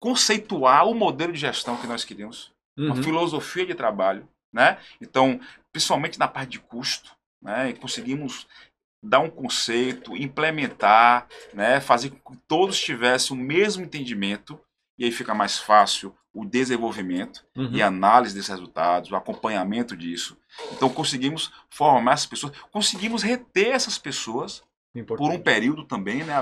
[0.00, 3.02] conceituar o modelo de gestão que nós queríamos, uma Uhum.
[3.02, 4.78] filosofia de trabalho, né?
[5.00, 5.40] Então,
[5.72, 7.10] principalmente na parte de custo,
[7.42, 7.70] né?
[7.70, 8.46] E conseguimos
[9.02, 11.80] dar um conceito, implementar, né?
[11.80, 14.60] Fazer com que todos tivessem o mesmo entendimento
[14.98, 17.70] e aí fica mais fácil o desenvolvimento Uhum.
[17.72, 20.36] e análise desses resultados, o acompanhamento disso.
[20.72, 24.62] Então conseguimos formar essas pessoas, conseguimos reter essas pessoas
[25.04, 25.42] por um Importante.
[25.44, 26.34] período também, né?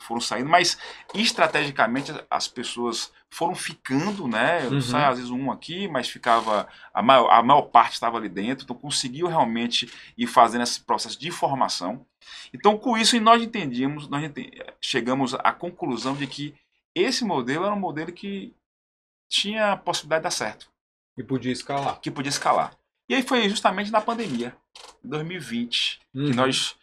[0.00, 0.78] Foram saindo, mas
[1.14, 4.66] estrategicamente as pessoas foram ficando, né?
[4.68, 4.80] Uhum.
[4.80, 8.64] Sai às vezes um aqui, mas ficava a maior, a maior parte estava ali dentro,
[8.64, 12.04] então conseguiu realmente ir fazendo esse processo de formação.
[12.52, 14.30] Então com isso nós entendíamos, nós
[14.80, 16.54] chegamos à conclusão de que
[16.94, 18.52] esse modelo era um modelo que
[19.30, 20.68] tinha a possibilidade de dar certo
[21.16, 22.00] E podia escalar.
[22.00, 22.74] que podia escalar.
[23.08, 24.56] E aí foi justamente na pandemia,
[25.04, 26.24] em 2020, Uhum.
[26.26, 26.76] que nós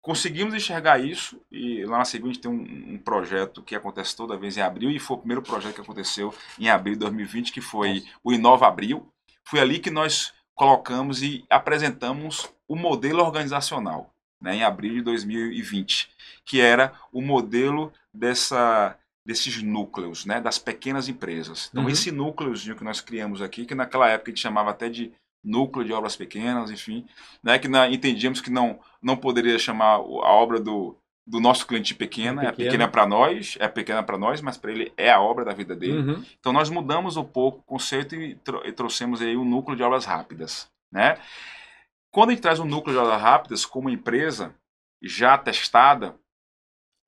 [0.00, 1.40] conseguimos enxergar isso.
[1.50, 4.98] E lá na seguinte tem um, um projeto que acontece toda vez em abril, e
[4.98, 9.06] foi o primeiro projeto que aconteceu em abril de 2020, que foi o Inova Abril.
[9.44, 16.10] Foi ali que nós colocamos e apresentamos o modelo organizacional, né, em abril de 2020,
[16.44, 21.68] que era o modelo dessa desses núcleos, né, das pequenas empresas.
[21.70, 21.90] Então Uhum.
[21.90, 25.12] esse núcleozinho que nós criamos aqui, que naquela época a gente chamava até de
[25.44, 27.04] núcleo de obras pequenas, enfim,
[27.42, 31.94] né, que na- entendíamos que não não poderia chamar a obra do, do nosso cliente
[31.94, 32.70] pequena, é Pequena.
[32.70, 35.74] pequena para nós, é pequena para nós, mas para ele é a obra da vida
[35.76, 35.98] dele.
[35.98, 36.24] Uhum.
[36.40, 39.82] Então nós mudamos um pouco o conceito e, tro- e trouxemos aí o núcleo de
[39.82, 41.18] obras rápidas, né?
[42.10, 44.54] Quando a gente traz um núcleo de obras rápidas como empresa
[45.02, 46.16] já testada,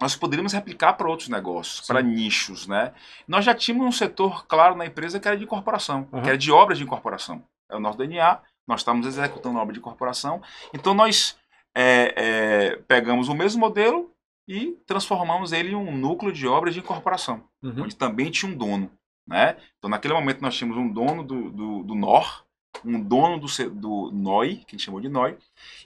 [0.00, 2.92] nós poderíamos replicar para outros negócios, para nichos, né?
[3.26, 6.22] Nós já tínhamos um setor claro na empresa que era de incorporação, Uhum.
[6.22, 7.42] que era de obras de incorporação.
[7.70, 10.40] É o nosso DNA, nós estamos executando obra de incorporação.
[10.72, 11.36] Então nós
[11.76, 14.12] é, é, pegamos o mesmo modelo
[14.48, 17.84] e transformamos ele em um núcleo de obras de incorporação Uhum.
[17.84, 18.90] onde também tinha um dono.
[19.26, 19.56] Né?
[19.78, 22.44] Então, naquele momento, nós tínhamos um dono do, do, do NOR,
[22.84, 25.36] um dono do, do NOI, que a gente chamou de NOI,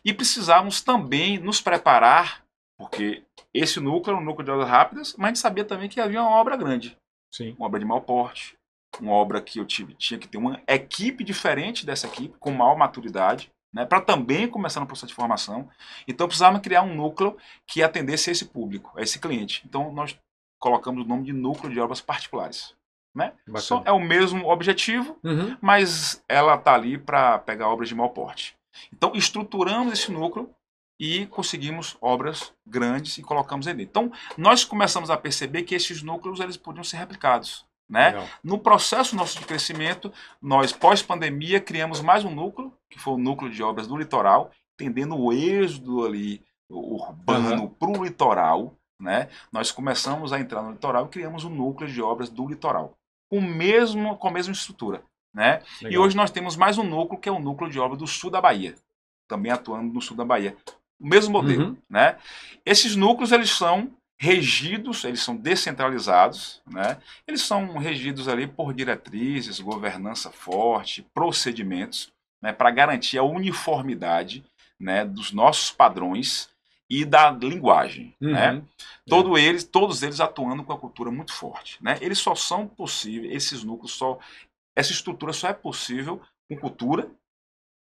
[0.05, 2.44] e precisávamos também nos preparar,
[2.79, 6.01] porque esse núcleo era um núcleo de obras rápidas, mas a gente sabia também que
[6.01, 6.97] havia uma obra grande,
[7.33, 7.55] Sim.
[7.59, 8.57] uma obra de mau porte,
[9.01, 12.77] uma obra que eu tive, tinha que ter uma equipe diferente dessa equipe, com maior
[12.77, 15.68] maturidade, né, para também começar no processo de formação.
[16.06, 19.62] Então, precisávamos criar um núcleo que atendesse a esse público, a esse cliente.
[19.66, 20.16] Então, nós
[20.60, 22.74] colocamos o nome de núcleo de obras particulares.
[23.14, 23.32] Né?
[23.56, 25.56] Só é o mesmo objetivo, Uhum.
[25.60, 28.56] mas ela está ali para pegar obras de mau porte.
[28.92, 30.50] Então, estruturamos esse núcleo
[30.98, 33.82] e conseguimos obras grandes e colocamos ele.
[33.82, 37.64] Então, nós começamos a perceber que esses núcleos eles podiam ser replicados.
[37.94, 38.07] Né?
[38.07, 38.28] Legal.
[38.42, 43.48] No processo nosso de crescimento, nós, pós-pandemia, criamos mais um núcleo, que foi o núcleo
[43.48, 48.74] de obras do litoral, entendendo o êxodo ali urbano para o litoral.
[49.00, 49.28] Né?
[49.52, 52.98] Nós começamos a entrar no litoral e criamos um núcleo de obras do litoral,
[53.30, 55.00] com, mesmo, com a mesma estrutura.
[55.33, 55.62] Né?
[55.83, 58.28] E hoje nós temos mais um núcleo, que é o núcleo de obra do sul
[58.28, 58.74] da Bahia,
[59.28, 60.57] também atuando no sul da Bahia.
[61.00, 61.66] O mesmo modelo.
[61.66, 61.76] Uhum.
[61.88, 62.18] Né?
[62.66, 63.92] Esses núcleos eles são
[64.24, 66.96] regidos, eles são descentralizados, né?
[67.26, 72.10] eles são regidos ali por diretrizes, governança forte, procedimentos,
[72.40, 74.42] né, para garantir a uniformidade
[74.80, 76.48] né, dos nossos padrões
[76.88, 78.14] e da linguagem.
[78.18, 78.32] Uhum.
[78.32, 78.62] Né?
[79.06, 81.76] Todo eles, todos eles atuando com a cultura muito forte.
[81.82, 81.98] Né?
[82.00, 84.18] Eles só são possíveis, esses núcleos, só,
[84.74, 87.10] essa estrutura só é possível com cultura,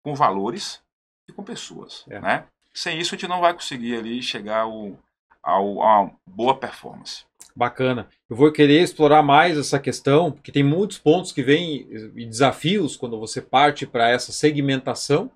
[0.02, 0.82] com valores
[1.28, 2.06] e com pessoas.
[2.10, 2.21] É.
[2.21, 2.45] Né?
[2.73, 4.97] Sem isso, a gente não vai conseguir ali chegar ao,
[5.43, 7.23] ao, a boa performance.
[7.56, 8.08] Bacana.
[8.30, 12.95] Eu vou querer explorar mais essa questão, porque tem muitos pontos que vêm e desafios
[12.95, 15.32] quando você parte para essa segmentação,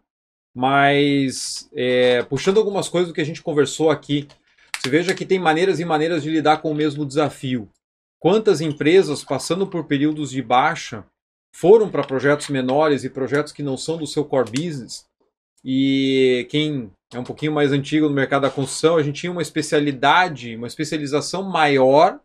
[0.56, 4.28] mas é, puxando algumas coisas do que a gente conversou aqui,
[4.78, 7.70] você veja que tem maneiras e maneiras de lidar com o mesmo desafio.
[8.20, 11.06] Quantas empresas, passando por períodos de baixa,
[11.54, 15.06] foram para projetos menores e projetos que não são do seu core business,
[15.64, 19.42] e quem é um pouquinho mais antigo no mercado da construção, a gente tinha uma
[19.42, 22.20] especialidade, uma especialização maior.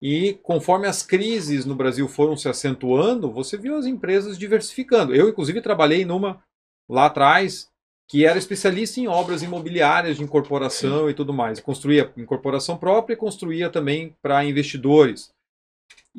[0.00, 5.14] E conforme as crises no Brasil foram se acentuando, você viu as empresas diversificando.
[5.14, 6.42] Eu, inclusive, trabalhei numa
[6.88, 7.68] lá atrás
[8.08, 11.60] que era especialista em obras imobiliárias de incorporação e tudo mais.
[11.60, 15.30] Construía incorporação própria e construía também para investidores.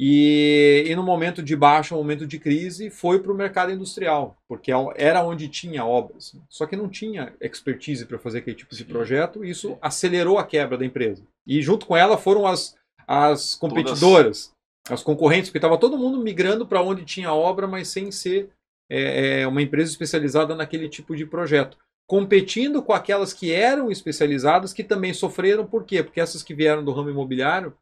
[0.02, 4.38] E, e no momento de baixa, no momento de crise, foi para o mercado industrial,
[4.48, 6.34] porque era onde tinha obras.
[6.48, 10.46] Só que não tinha expertise para fazer aquele tipo de projeto, e isso acelerou a
[10.46, 11.22] quebra da empresa.
[11.46, 14.54] E junto com ela foram as, as competidoras, Todas.
[14.90, 18.50] as concorrentes, porque estava todo mundo migrando para onde tinha obra, mas sem ser
[18.90, 21.78] é, é, uma empresa especializada naquele tipo de projeto.
[22.08, 26.02] Competindo com aquelas que eram especializadas, que também sofreram, por quê?
[26.02, 27.76] Porque essas que vieram do ramo imobiliário,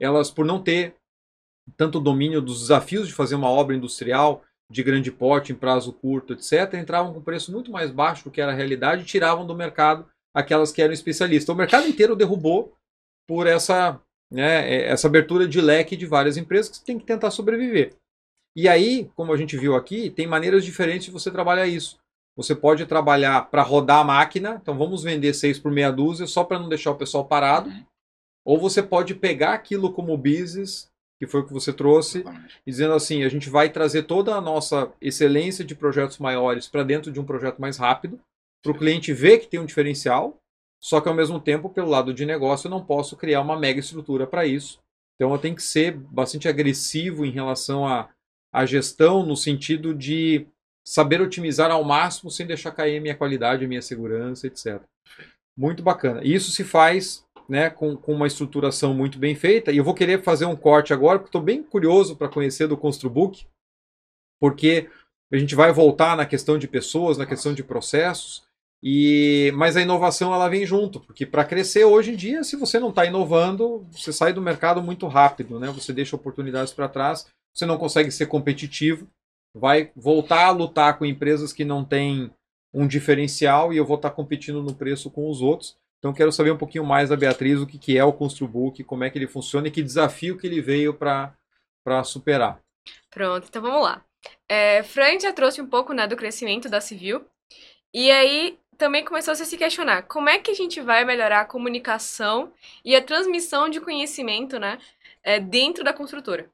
[0.00, 0.94] elas, por não ter
[1.76, 6.32] tanto domínio dos desafios de fazer uma obra industrial de grande porte, em prazo curto,
[6.32, 9.54] etc., entravam com preço muito mais baixo do que era a realidade e tiravam do
[9.54, 11.54] mercado aquelas que eram especialistas.
[11.54, 12.74] O mercado inteiro derrubou
[13.26, 14.00] por essa,
[14.30, 17.94] né, é, essa abertura de leque de várias empresas que tem que tentar sobreviver.
[18.56, 21.98] E aí, como a gente viu aqui, tem maneiras diferentes de você trabalhar isso.
[22.36, 26.42] Você pode trabalhar para rodar a máquina, então vamos vender seis por meia dúzia só
[26.42, 27.68] para não deixar o pessoal parado.
[27.68, 27.84] Uhum.
[28.44, 30.90] Ou você pode pegar aquilo como business
[31.24, 32.60] que foi o que você trouxe, Exatamente.
[32.66, 37.10] dizendo assim, a gente vai trazer toda a nossa excelência de projetos maiores para dentro
[37.10, 38.20] de um projeto mais rápido,
[38.62, 40.38] para o cliente ver que tem um diferencial,
[40.82, 43.80] só que ao mesmo tempo, pelo lado de negócio, eu não posso criar uma mega
[43.80, 44.78] estrutura para isso.
[45.16, 48.10] Então eu tenho que ser bastante agressivo em relação à,
[48.52, 50.46] à gestão, no sentido de
[50.86, 54.82] saber otimizar ao máximo sem deixar cair a minha qualidade, a minha segurança, etc.
[55.56, 56.20] Muito bacana.
[56.22, 59.72] E isso se faz né, com, com uma estruturação muito bem feita.
[59.72, 62.76] E eu vou querer fazer um corte agora, porque estou bem curioso para conhecer do
[62.76, 63.46] Construbook,
[64.40, 64.88] porque
[65.32, 68.42] a gente vai voltar na questão de pessoas, na questão de processos,
[68.82, 72.78] e mas a inovação ela vem junto, porque para crescer hoje em dia, se você
[72.78, 75.68] não está inovando, você sai do mercado muito rápido, né?
[75.68, 79.08] Você deixa oportunidades para trás, você não consegue ser competitivo,
[79.56, 82.30] vai voltar a lutar com empresas que não têm
[82.74, 85.76] um diferencial e eu vou estar tá competindo no preço com os outros.
[86.04, 89.04] Então quero saber um pouquinho mais da Beatriz, o que, que é o Construbook, como
[89.04, 92.60] é que ele funciona e que desafio que ele veio para superar.
[93.10, 94.04] Pronto, então vamos lá.
[94.46, 97.24] É, Fran já trouxe um pouco né, do crescimento da Civil,
[97.94, 101.46] e aí também começou a se questionar como é que a gente vai melhorar a
[101.46, 102.52] comunicação
[102.84, 104.78] e a transmissão de conhecimento né,
[105.22, 106.50] é, dentro da construtora.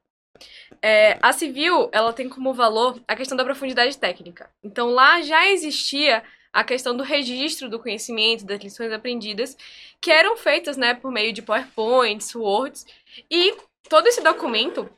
[0.81, 4.49] É, a Civil ela tem como valor a questão da profundidade técnica.
[4.63, 9.57] Então lá já existia a questão do registro do conhecimento, das lições aprendidas,
[10.01, 12.85] que eram feitas né, por meio de PowerPoints, Words,
[13.29, 13.55] e
[13.89, 14.89] todo esse documento,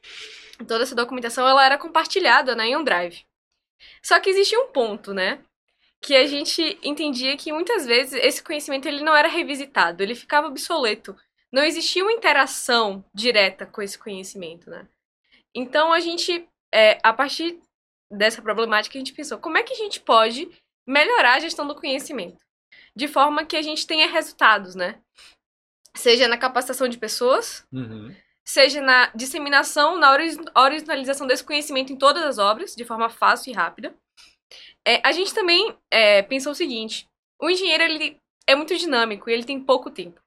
[0.68, 3.24] toda essa documentação, ela era compartilhada né, em um drive.
[4.02, 5.44] Só que existia um ponto, né?
[6.02, 10.48] Que a gente entendia que muitas vezes esse conhecimento ele não era revisitado, ele ficava
[10.48, 11.16] obsoleto.
[11.52, 14.88] Não existia uma interação direta com esse conhecimento, né?
[15.56, 17.60] Então a gente, é, a partir
[18.12, 20.50] dessa problemática, a gente pensou, como é que a gente pode
[20.88, 22.44] melhorar a gestão do conhecimento,
[22.96, 25.02] de forma que a gente tenha resultados, né?
[25.96, 28.16] Seja na capacitação de pessoas, uhum.
[28.44, 30.12] seja na disseminação, na
[30.56, 33.96] originalização desse conhecimento em todas as obras, de forma fácil e rápida.
[34.86, 37.08] É, a gente também é, pensou o seguinte:
[37.40, 38.18] o engenheiro ele
[38.48, 40.20] é muito dinâmico e ele tem pouco tempo.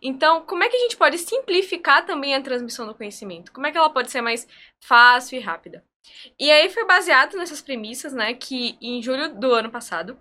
[0.00, 3.52] Então, como é que a gente pode simplificar também a transmissão do conhecimento?
[3.52, 4.46] Como é que ela pode ser mais
[4.82, 5.84] fácil e rápida?
[6.38, 10.18] E aí foi baseado nessas premissas, né, que em julho do ano passado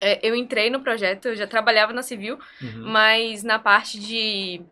[0.00, 2.90] é, eu entrei no projeto, eu já trabalhava na Civil, uhum.
[2.90, 4.62] mas na parte de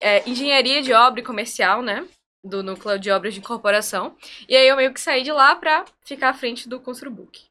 [0.00, 2.06] é, engenharia de obra e comercial, né,
[2.44, 4.16] do núcleo de obras de incorporação.
[4.48, 7.42] E aí eu meio que saí de lá pra ficar à frente do Construbook.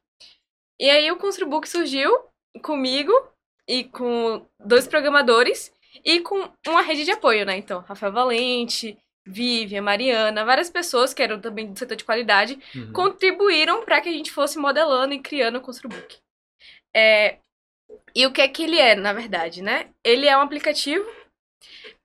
[0.80, 2.10] E aí o Construbook surgiu
[2.62, 3.12] comigo
[3.68, 5.72] e com dois programadores
[6.04, 7.56] e com uma rede de apoio, né?
[7.56, 12.92] Então, Rafael Valente, Vivian, Mariana, várias pessoas que eram também do setor de qualidade, Uhum.
[12.92, 16.18] contribuíram para que a gente fosse modelando e criando o Construbook.
[16.94, 17.38] É,
[18.14, 19.88] e o que é que ele é, na verdade, né?
[20.04, 21.04] Ele é um aplicativo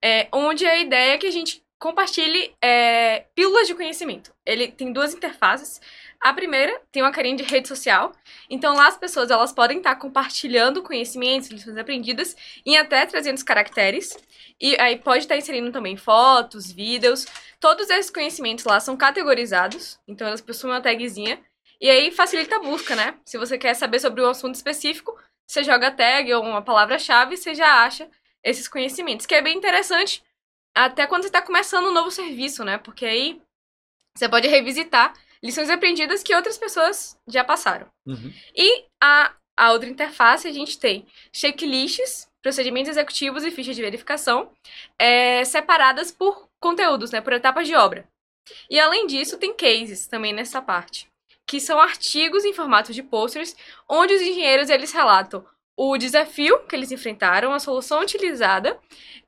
[0.03, 4.34] é, onde a ideia é que a gente compartilhe é, pílulas de conhecimento.
[4.45, 5.79] Ele tem duas interfaces.
[6.21, 8.12] A primeira tem uma carinha de rede social.
[8.49, 14.17] Então lá as pessoas elas podem estar compartilhando conhecimentos, lições aprendidas em até 300 caracteres.
[14.60, 17.25] E aí pode estar inserindo também fotos, vídeos.
[17.60, 19.97] Todos esses conhecimentos lá são categorizados.
[20.05, 21.39] Então elas possuem uma tagzinha.
[21.79, 23.17] E aí facilita a busca, né?
[23.23, 27.36] Se você quer saber sobre um assunto específico, você joga a tag ou uma palavra-chave
[27.36, 28.10] e você já acha
[28.43, 29.25] esses conhecimentos.
[29.25, 30.21] Que é bem interessante
[30.75, 32.77] até quando você está começando um novo serviço, né?
[32.77, 33.41] Porque aí
[34.17, 37.88] você pode revisitar lições aprendidas que outras pessoas já passaram.
[38.06, 38.34] Uhum.
[38.56, 44.52] E a, a outra interface a gente tem checklists, procedimentos executivos e fichas de verificação
[44.97, 47.21] é, separadas por conteúdos, né?
[47.21, 48.08] Por etapas de obra.
[48.69, 51.08] E além disso, tem cases também nessa parte,
[51.45, 53.56] que são artigos em formato de posters,
[53.88, 55.45] onde os engenheiros eles relatam
[55.78, 58.78] o desafio que eles enfrentaram, a solução utilizada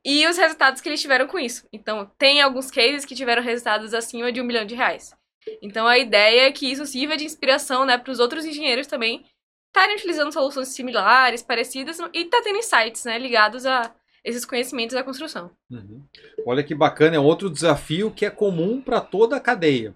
[0.04, 1.66] e os resultados que eles tiveram com isso.
[1.72, 5.14] Então, tem alguns cases que tiveram resultados acima de um milhão de reais.
[5.60, 9.24] Então, a ideia é que isso sirva de inspiração né, para os outros engenheiros também
[9.68, 15.02] estarem utilizando soluções similares, parecidas, e tá tendo insights né, ligados a esses conhecimentos da
[15.02, 15.50] construção.
[15.70, 16.04] Uhum.
[16.46, 19.94] Olha que bacana, é outro desafio que é comum para toda a cadeia.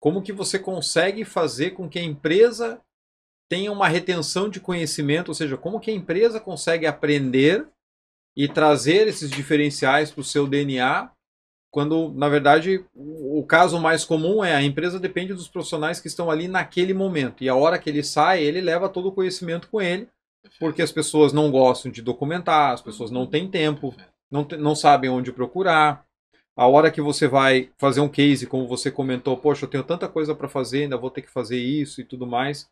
[0.00, 2.80] Como que você consegue fazer com que a empresa
[3.48, 7.66] tenha uma retenção de conhecimento, ou seja, como que a empresa consegue aprender
[8.36, 11.10] e trazer esses diferenciais para o seu DNA,
[11.70, 16.30] quando, na verdade, o caso mais comum é a empresa depende dos profissionais que estão
[16.30, 17.44] ali naquele momento.
[17.44, 20.08] E a hora que ele sai, ele leva todo o conhecimento com ele,
[20.58, 23.94] porque as pessoas não gostam de documentar, as pessoas não têm tempo,
[24.30, 26.04] não, não sabem onde procurar.
[26.56, 30.08] A hora que você vai fazer um case, como você comentou, poxa, eu tenho tanta
[30.08, 32.68] coisa para fazer, ainda vou ter que fazer isso e tudo mais.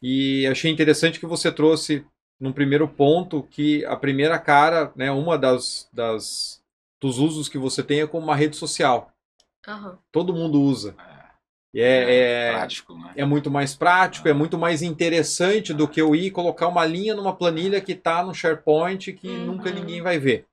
[0.00, 2.06] E achei interessante que você trouxe
[2.40, 6.57] num primeiro ponto que a primeira cara, né, uma das, das
[7.00, 9.12] dos usos que você tem é como uma rede social.
[9.66, 9.98] Aham.
[10.10, 10.96] Todo mundo usa.
[11.74, 13.12] E É, é, é, prático, né?
[13.14, 17.14] é muito mais prático, é muito mais interessante do que eu ir colocar uma linha
[17.14, 19.46] numa planilha que está no SharePoint que Uhum.
[19.46, 20.46] nunca ninguém vai ver.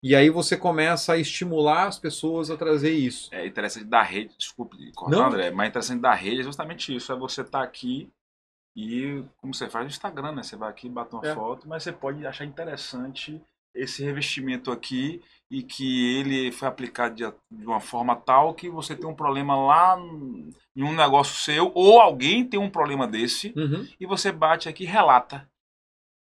[0.00, 3.28] E aí você começa a estimular as pessoas a trazer isso.
[3.34, 5.26] É interessante da rede, desculpe cortar, Não.
[5.26, 8.08] André, mas interessante da rede é justamente isso, é você estar aqui
[8.76, 10.42] e como você faz no Instagram, né?
[10.44, 11.34] Você vai aqui, bate uma É.
[11.34, 13.42] foto, mas você pode achar interessante
[13.78, 18.94] esse revestimento aqui e que ele foi aplicado de, de uma forma tal que você
[18.94, 19.98] tem um problema lá
[20.76, 23.88] em um negócio seu ou alguém tem um problema desse Uhum.
[23.98, 25.48] e você bate aqui e relata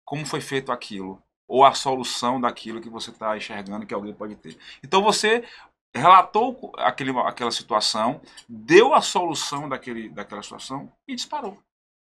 [0.04, 4.36] como foi feito aquilo ou a solução daquilo que você está enxergando que alguém pode
[4.36, 4.56] ter.
[4.82, 5.44] Então você
[5.94, 11.58] relatou aquele, aquela situação, deu a solução daquele, daquela situação e disparou.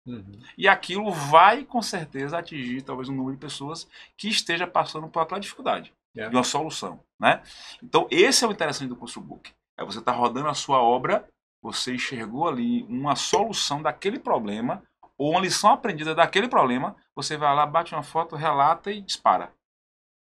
[0.10, 0.40] Uhum.
[0.58, 5.22] E aquilo vai com certeza atingir talvez um número de pessoas que esteja passando por
[5.22, 6.28] aquela dificuldade É.
[6.28, 7.42] de uma solução, né?
[7.84, 9.52] Então esse é o interessante do ConstruBook.
[9.78, 11.28] É você estar rodando a sua obra,
[11.62, 14.82] você enxergou ali uma solução daquele problema
[15.18, 19.54] ou uma lição aprendida daquele problema, você vai lá, bate uma foto, relata e dispara.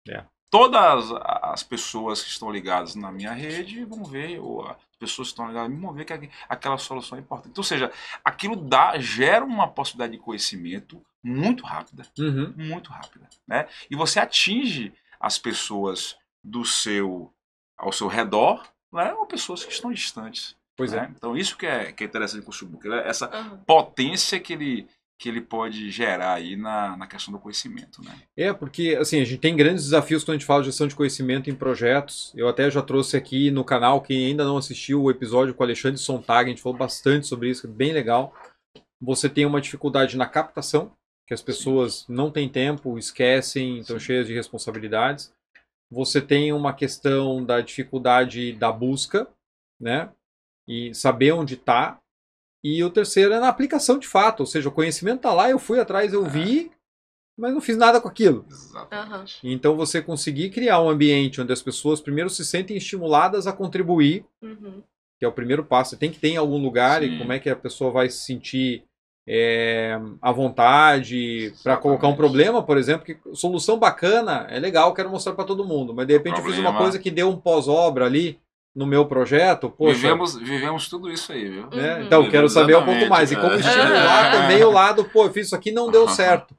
[0.08, 0.24] É.
[0.54, 1.12] Todas
[1.42, 5.48] as pessoas que estão ligadas na minha rede vão ver, ou as pessoas que estão
[5.48, 7.50] ligadas mim vão ver que aqu- aquela solução é importante.
[7.50, 7.92] Então, ou seja,
[8.24, 12.54] aquilo dá, gera uma possibilidade de conhecimento muito rápida Uhum.
[12.56, 13.68] muito rápida, né?
[13.90, 17.34] E você atinge as pessoas do seu
[17.76, 19.12] ao seu redor, né?
[19.16, 20.56] Ou pessoas que estão distantes.
[20.78, 21.02] Pois é.
[21.02, 21.14] né?
[21.18, 23.08] Então isso que é, que é interessante com o Facebook, né?
[23.08, 23.58] essa Aham.
[23.66, 24.88] potência que ele
[25.20, 28.14] que ele pode gerar aí na, na questão do conhecimento, né?
[28.36, 30.96] É, porque assim, a gente tem grandes desafios quando a gente fala de gestão de
[30.96, 32.34] conhecimento em projetos.
[32.36, 35.66] Eu até já trouxe aqui no canal, quem ainda não assistiu o episódio com o
[35.66, 38.34] Alexandre Sontag, a gente falou bastante sobre isso, que é bem legal.
[39.02, 40.92] Você tem uma dificuldade na captação,
[41.28, 44.06] que as pessoas não têm tempo, esquecem, estão Sim.
[44.06, 45.34] cheias de responsabilidades.
[45.92, 49.28] Você tem uma questão da dificuldade da busca,
[49.80, 50.10] né?
[50.68, 52.00] E saber onde está.
[52.64, 55.60] E o terceiro é na aplicação de fato, ou seja, o conhecimento está lá, eu
[55.60, 56.72] fui atrás, eu vi,
[57.38, 58.46] mas não fiz nada com aquilo.
[58.50, 59.40] Exatamente.
[59.44, 64.26] Então você conseguir criar um ambiente onde as pessoas primeiro se sentem estimuladas a contribuir,
[64.42, 64.82] Uhum.
[65.20, 65.92] que é o primeiro passo.
[65.92, 67.18] Você tem que ter em algum lugar e Sim.
[67.18, 68.84] como é que a pessoa vai se sentir
[69.28, 75.10] é, à vontade para colocar um problema, por exemplo, que solução bacana, é legal, quero
[75.10, 78.06] mostrar para todo mundo, mas de repente eu fiz uma coisa que deu um pós-obra
[78.06, 78.38] ali
[78.76, 81.70] no meu projeto, poxa, Vivemos, vivemos tudo isso aí, viu?
[81.70, 81.96] né?
[81.98, 82.04] Uhum.
[82.06, 83.32] Então, quero saber um pouco mais.
[83.32, 84.32] E como estimular É.
[84.32, 86.56] também o lado, pô, eu fiz isso aqui não deu certo.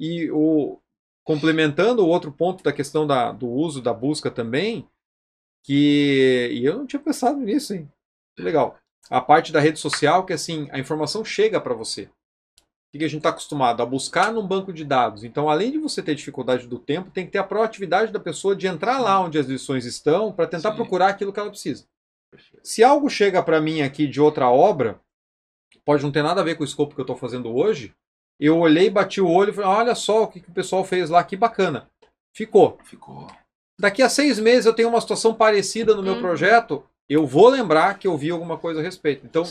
[0.00, 0.80] E o,
[1.22, 4.88] complementando o outro ponto da questão da, do uso da busca também,
[5.62, 7.88] que e eu não tinha pensado nisso, hein?
[8.38, 8.76] Legal.
[9.08, 12.10] A parte da rede social que assim a informação chega para você.
[12.94, 15.24] O que a gente está acostumado a buscar num banco de dados.
[15.24, 18.54] Então, além de você ter dificuldade do tempo, tem que ter a proatividade da pessoa
[18.54, 20.76] de entrar lá onde as lições estão para tentar Sim.
[20.76, 21.84] procurar aquilo que ela precisa.
[22.62, 25.00] Se algo chega para mim aqui de outra obra,
[25.84, 27.92] pode não ter nada a ver com o escopo que eu estou fazendo hoje.
[28.38, 31.10] Eu olhei, bati o olho e falei: olha só o que, que o pessoal fez
[31.10, 31.90] lá, que bacana.
[32.32, 32.78] Ficou.
[32.84, 33.26] Ficou.
[33.78, 36.20] Daqui a seis meses eu tenho uma situação parecida no meu Uhum.
[36.20, 39.26] projeto, eu vou lembrar que eu vi alguma coisa a respeito.
[39.26, 39.42] Então.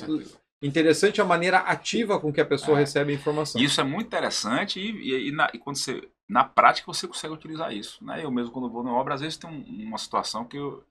[0.67, 2.81] Interessante a maneira ativa com que a pessoa É.
[2.81, 3.61] recebe a informação.
[3.61, 7.33] Isso é muito interessante e, e- e na, e quando você, na prática você consegue
[7.33, 8.03] utilizar isso.
[8.03, 8.23] Né?
[8.23, 10.83] Eu mesmo, quando vou na obra, às vezes tem um- uma situação que eu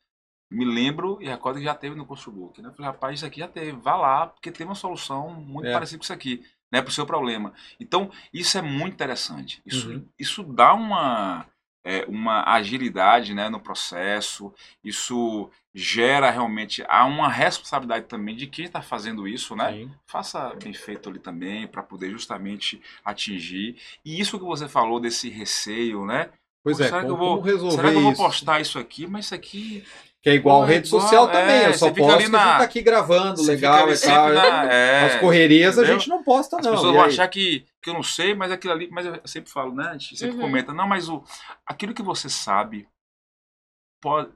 [0.50, 2.60] me lembro e recordo que já teve no Construbook.
[2.60, 2.68] Né?
[2.68, 5.72] Eu falei, rapaz, isso aqui já teve, vá lá, porque tem uma solução muito É.
[5.72, 7.54] parecida com isso aqui, né, para o seu problema.
[7.80, 9.62] Então, isso é muito interessante.
[9.64, 10.06] Isso, Uhum.
[10.18, 11.46] isso dá uma,
[11.84, 14.52] é, uma agilidade né, no processo,
[14.84, 19.72] isso gera realmente há uma responsabilidade também de quem está fazendo isso, né?
[19.72, 19.90] Sim.
[20.06, 23.76] faça bem feito ali também para poder justamente atingir.
[24.04, 26.30] E isso que você falou desse receio, né?
[26.62, 28.22] Pois Pô, é, será que como, eu vou- resolver Será que eu vou isso?
[28.22, 29.06] postar isso aqui?
[29.06, 29.84] Mas isso aqui.
[30.22, 31.62] Que é igual Pô, é rede igual- social é, também.
[31.64, 34.32] Eu só posto ali que a gente na- tá aqui gravando, você legal e tal.
[34.32, 35.98] na- é, As correrias a entendeu?
[35.98, 36.72] gente não posta, As não.
[36.72, 37.08] pessoas E vão aí?
[37.10, 38.88] achar que, que eu não sei, mas aquilo ali.
[38.90, 39.88] Mas eu sempre falo, né?
[39.88, 40.42] A gente sempre Uhum.
[40.42, 41.24] comenta, não, mas o,
[41.66, 42.86] aquilo que você sabe,
[44.00, 44.30] pode,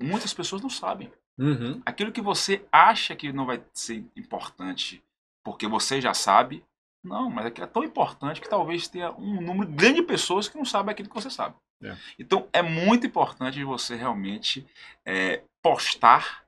[0.00, 1.10] muitas pessoas não sabem.
[1.40, 1.80] Uhum.
[1.86, 5.00] aquilo que você acha que não vai ser importante
[5.44, 6.64] porque você já sabe,
[7.02, 10.56] não, mas aquilo é tão importante que talvez tenha um número grande de pessoas que
[10.56, 11.54] não sabem aquilo que você sabe.
[11.82, 11.96] É.
[12.18, 14.66] Então é muito importante você realmente
[15.06, 16.44] é, postar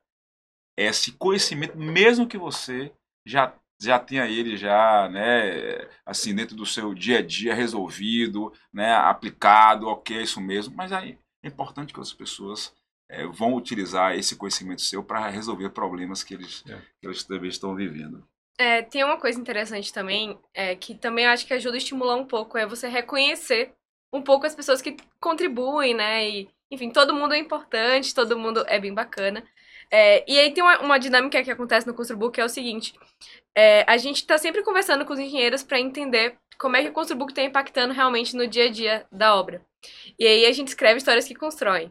[0.76, 2.92] esse conhecimento, mesmo que você
[3.26, 8.92] já já tenha ele já, né, assim dentro do seu dia a dia resolvido, né,
[8.92, 10.74] aplicado, ok, é isso mesmo.
[10.76, 12.74] Mas aí é importante que as pessoas
[13.09, 16.78] é, vão utilizar esse conhecimento seu para resolver problemas que eles, É.
[17.01, 18.22] que eles também estão vivendo.
[18.61, 22.27] É, tem uma coisa interessante também, é, que também acho que ajuda a estimular um
[22.27, 23.73] pouco, é você reconhecer
[24.13, 26.29] um pouco as pessoas que contribuem, né?
[26.29, 29.43] E, enfim, todo mundo é importante, todo mundo é bem bacana.
[29.91, 32.93] É, e aí tem uma, uma dinâmica que acontece no Construbook que é o seguinte:
[33.57, 36.93] é, a gente tá sempre conversando com os engenheiros para entender como é que o
[36.93, 39.65] Construbook está impactando realmente no dia a dia da obra.
[40.19, 41.91] E aí a gente escreve histórias que constroem,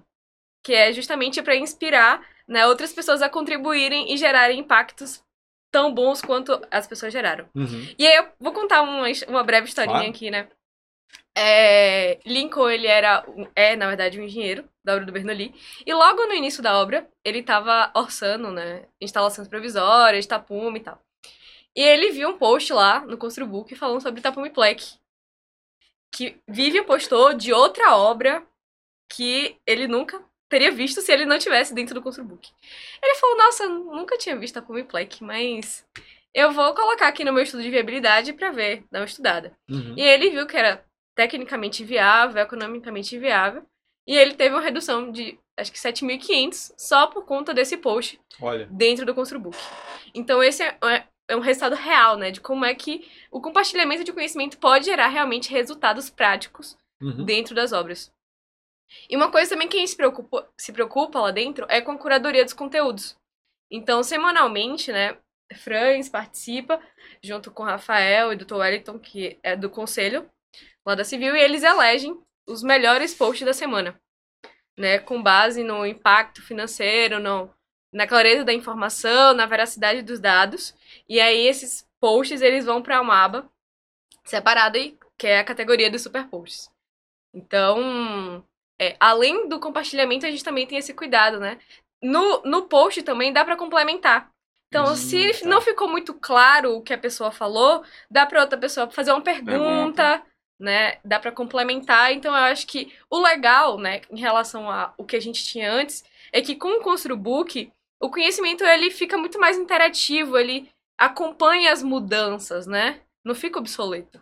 [0.64, 5.24] que é justamente para inspirar né, outras pessoas a contribuírem e gerarem impactos
[5.72, 7.48] tão bons quanto as pessoas geraram.
[7.56, 7.94] Uhum.
[7.98, 10.10] E aí eu vou contar uma, uma breve historinha Claro.
[10.12, 10.48] aqui, né?
[11.38, 15.54] É, Lincoln, ele era, é, na verdade, um engenheiro da obra do Bernoulli.
[15.86, 18.86] E logo no início da obra, ele estava orçando, né?
[19.00, 21.02] Instalações provisórias, tapume e tal.
[21.76, 24.96] E ele viu um post lá no Construbook falando sobre tapume plec.
[26.12, 28.44] Que Vivian postou de outra obra
[29.10, 32.50] que ele nunca teria visto se ele não tivesse dentro do Construbook.
[33.02, 35.86] Ele falou, nossa, nunca tinha visto tapume plec, mas
[36.34, 39.54] eu vou colocar aqui no meu estudo de viabilidade pra ver, dar uma estudada.
[39.70, 39.93] Uhum.
[39.95, 40.84] E ele viu que era
[41.16, 43.64] tecnicamente viável, economicamente viável,
[44.08, 48.66] e ele teve uma redução de acho que 7.500 só por conta desse post Olha.
[48.72, 49.58] dentro do Construbook.
[50.16, 54.04] Então esse é, é- é um resultado real, né, de como é que o compartilhamento
[54.04, 57.24] de conhecimento pode gerar realmente resultados práticos Uhum.
[57.24, 58.12] dentro das obras.
[59.10, 61.92] E uma coisa também que a gente se preocupa, se preocupa lá dentro é com
[61.92, 63.18] a curadoria dos conteúdos.
[63.72, 65.18] Então, semanalmente, né,
[65.58, 66.82] Franz participa,
[67.24, 68.56] junto com o Rafael e o Dr.
[68.56, 70.30] Wellington, que é do conselho
[70.86, 74.00] lá da Civil, e eles elegem os melhores posts da semana,
[74.78, 77.54] né, com base no impacto financeiro, no,
[77.94, 80.76] na clareza da informação, na veracidade dos dados.
[81.08, 83.50] E aí esses posts eles vão para uma aba
[84.24, 84.80] separada
[85.18, 86.72] que é a categoria dos super posts.
[87.34, 88.44] Então,
[88.80, 91.60] é, além do compartilhamento, a gente também tem esse cuidado, né?
[92.02, 94.32] No, no post também dá para complementar.
[94.70, 95.50] Então, Hum, se tá.
[95.50, 99.22] não ficou muito claro o que a pessoa falou, dá para outra pessoa fazer uma
[99.22, 100.24] pergunta, Pergunta.
[100.60, 101.00] né?
[101.04, 102.14] Dá para complementar.
[102.14, 106.04] Então, eu acho que o legal, né, em relação ao que a gente tinha antes,
[106.32, 107.72] é que com o Construbook,
[108.02, 113.02] o conhecimento ele fica muito mais interativo, ele acompanha as mudanças, né?
[113.26, 114.22] Não fica obsoleto.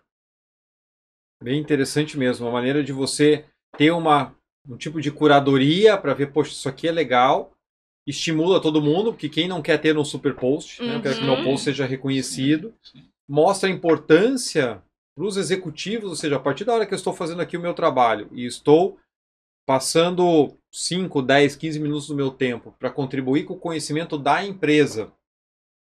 [1.43, 2.45] Bem interessante mesmo.
[2.45, 3.45] Uma maneira de você
[3.78, 4.34] ter uma,
[4.68, 7.51] um tipo de curadoria para ver, poxa, isso aqui é legal.
[8.05, 10.95] Estimula todo mundo, porque quem não quer ter um super post, né?
[10.95, 11.43] Eu quero que meu Uhum.
[11.43, 12.74] post seja reconhecido.
[12.84, 13.05] Sim, sim.
[13.28, 14.82] Mostra a importância
[15.15, 17.61] para os executivos, ou seja, a partir da hora que eu estou fazendo aqui o
[17.61, 18.97] meu trabalho e estou
[19.65, 25.11] passando 5, 10, 15 minutos do meu tempo para contribuir com o conhecimento da empresa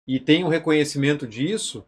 [0.06, 1.84] e tenho reconhecimento disso,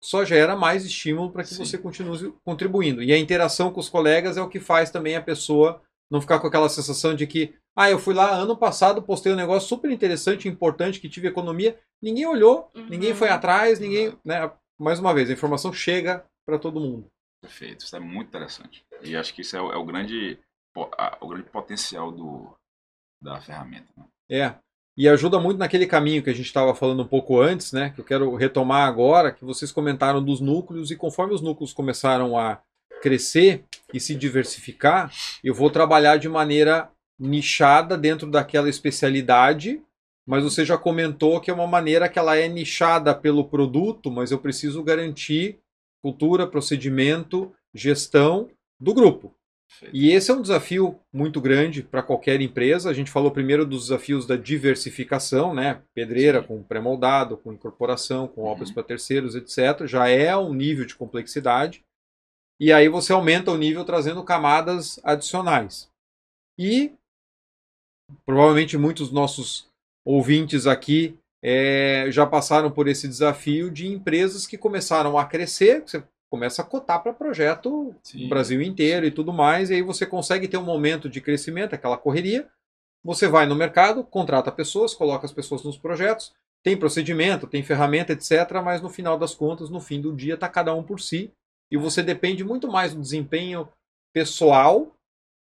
[0.00, 1.64] só gera mais estímulo para que Sim.
[1.64, 3.02] você continue contribuindo.
[3.02, 5.80] E a interação com os colegas é o que faz também a pessoa
[6.12, 9.36] não ficar com aquela sensação de que, ah, eu fui lá ano passado, postei um
[9.36, 12.86] negócio super interessante, importante, que tive economia, ninguém olhou, Uhum.
[12.90, 14.52] ninguém foi atrás, ninguém, né?
[14.78, 17.06] Mais uma vez, a informação chega para todo mundo.
[17.40, 18.84] Perfeito, isso é muito interessante.
[19.02, 20.38] E acho que isso é o, é o grande,
[21.20, 22.54] o grande potencial do,
[23.22, 23.88] da ferramenta.
[23.96, 24.04] né?
[24.30, 24.54] É.
[24.96, 27.88] E ajuda muito naquele caminho que a gente estava falando um pouco antes, né?
[27.90, 32.36] Que eu quero retomar agora, que vocês comentaram dos núcleos, e conforme os núcleos começaram
[32.38, 32.60] a
[33.02, 36.88] crescer e se diversificar, eu vou trabalhar de maneira
[37.18, 39.82] nichada dentro daquela especialidade,
[40.26, 44.30] mas você já comentou que é uma maneira que ela é nichada pelo produto, mas
[44.30, 45.58] eu preciso garantir
[46.00, 48.48] cultura, procedimento, gestão
[48.80, 49.34] do grupo.
[49.92, 52.90] E esse é um desafio muito grande para qualquer empresa.
[52.90, 55.80] A gente falou primeiro dos desafios da diversificação, né?
[55.94, 56.46] Pedreira Sim.
[56.46, 58.48] com pré-moldado, com incorporação, com Uhum.
[58.48, 59.86] obras para terceiros, etc.
[59.86, 61.82] Já é um nível de complexidade.
[62.60, 65.90] E aí você aumenta o nível trazendo camadas adicionais.
[66.58, 66.92] E
[68.24, 69.68] provavelmente muitos nossos
[70.04, 75.82] ouvintes aqui eh, já passaram por esse desafio de empresas que começaram a crescer.
[75.82, 78.22] Você começa a cotar para projeto Sim.
[78.22, 81.74] no Brasil inteiro e tudo mais, e aí você consegue ter um momento de crescimento,
[81.74, 82.48] aquela correria.
[83.04, 86.32] Você vai no mercado, contrata pessoas, coloca as pessoas nos projetos,
[86.62, 88.30] tem procedimento, tem ferramenta, etc.
[88.64, 91.32] Mas no final das contas, no fim do dia, está cada um por si.
[91.72, 93.66] E você depende muito mais do desempenho
[94.14, 94.92] pessoal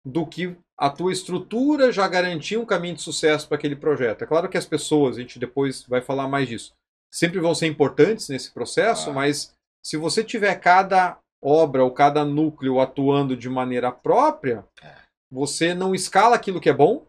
[0.04, 4.22] do que a tua estrutura já garantir um caminho de sucesso para aquele projeto.
[4.22, 6.72] É claro que as pessoas, a gente depois vai falar mais disso,
[7.10, 9.12] sempre vão ser importantes nesse processo, Ah.
[9.14, 14.94] mas se você tiver cada obra ou cada núcleo atuando de maneira própria, É.
[15.30, 17.06] você não escala aquilo que é bom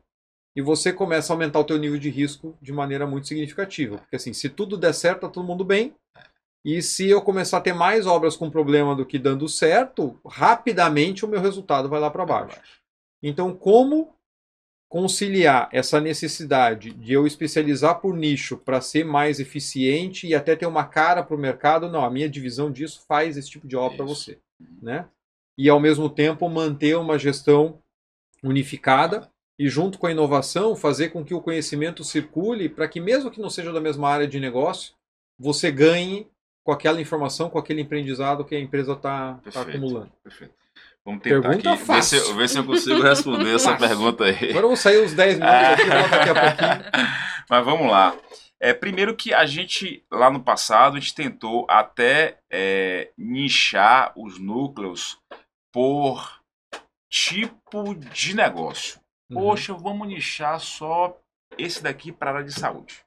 [0.56, 3.98] e você começa a aumentar o teu nível de risco de maneira muito significativa.
[3.98, 5.94] Porque assim, se tudo der certo, tá todo mundo bem.
[6.66, 11.26] E se eu começar a ter mais obras com problema do que dando certo, rapidamente
[11.26, 12.60] o meu resultado vai lá para baixo.
[13.22, 14.16] Então, como
[14.88, 20.66] conciliar essa necessidade de eu especializar por nicho para ser mais eficiente e até ter
[20.66, 21.90] uma cara para o mercado?
[21.90, 24.40] Não, a minha divisão disso faz esse tipo de obra para você,
[24.82, 25.08] né?
[25.58, 27.80] E ao mesmo tempo manter uma gestão
[28.44, 33.32] unificada e junto com a inovação fazer com que o conhecimento circule para que mesmo
[33.32, 34.94] que não seja da mesma área de negócio,
[35.40, 36.28] você ganhe
[36.64, 39.70] com aquela informação, com aquele aprendizado que a empresa está Perfeito.
[39.70, 40.12] acumulando.
[40.24, 40.54] Perfeito.
[41.06, 42.36] Vamos tentar Pergunta aqui, ver se, fácil.
[42.36, 43.88] ver se eu consigo responder essa Fácil.
[43.88, 44.50] pergunta aí.
[44.52, 46.92] Agora eu vou sair os 10 minutos aqui, daqui a pouquinho.
[47.50, 48.16] Mas vamos lá.
[48.58, 54.40] É, primeiro que a gente, lá no passado, a gente tentou até é, nichar os
[54.40, 55.20] núcleos
[55.74, 56.42] por
[57.10, 59.02] tipo de negócio.
[59.30, 59.42] Uhum.
[59.42, 61.20] Poxa, vamos nichar só
[61.58, 63.04] esse daqui para a área de saúde.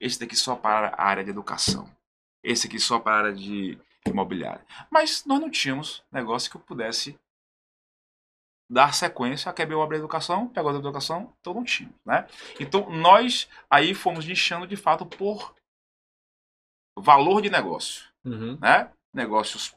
[0.00, 1.88] Esse daqui só para a área de educação.
[2.48, 3.76] Esse aqui só para a área de
[4.06, 4.64] imobiliária.
[4.90, 7.18] Mas nós não tínhamos negócio que eu pudesse
[8.70, 12.26] dar sequência a quebrar obra de educação, pegou a educação, então não tínhamos, né?
[12.60, 15.54] Então nós aí fomos nichando de fato por
[16.98, 18.58] valor de negócio, Uhum.
[18.60, 18.90] né?
[19.14, 19.74] Negócios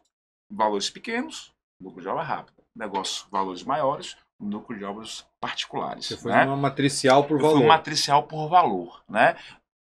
[0.51, 1.51] valores pequenos,
[1.82, 2.57] lucro de obra rápida.
[2.76, 6.05] Negócios valores maiores, lucro de obras particulares.
[6.07, 6.45] Você foi né?
[6.45, 7.63] uma matricial por Eu valor.
[7.67, 9.36] matricial por valor, né?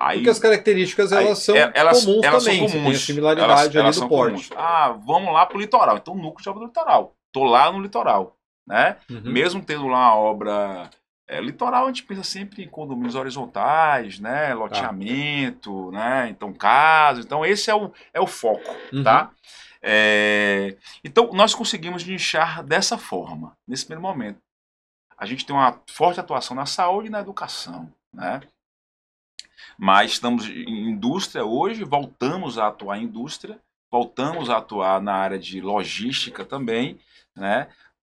[0.08, 2.68] Aí, Porque as características aí, elas são é- elas- comuns elas são também.
[2.70, 3.02] Tem a comuns.
[3.06, 4.50] similaridade Elas- ali elas do são porte.
[4.50, 4.52] comuns.
[4.56, 5.98] Ah, vamos lá pro litoral.
[5.98, 7.16] Então, núcleo de obra do litoral.
[7.32, 8.38] Tô lá no litoral,
[8.68, 8.98] né?
[9.10, 9.22] Uhum.
[9.26, 10.90] Mesmo tendo lá uma obra
[11.28, 14.50] é, litoral, a gente pensa sempre em condomínios horizontais, né?
[14.50, 14.54] Tá.
[14.54, 16.28] Loteamento, né?
[16.30, 17.22] Então, casa.
[17.22, 19.04] Então, esse é o, é o foco, Uhum.
[19.04, 19.32] tá?
[19.82, 24.40] É, então, nós conseguimos nichar dessa forma, nesse primeiro momento.
[25.18, 28.42] A gente tem uma forte atuação na saúde e na educação, né?
[29.78, 33.60] Mas estamos em indústria hoje, voltamos a atuar em indústria,
[33.92, 37.00] voltamos a atuar na área de logística também,
[37.36, 37.68] né?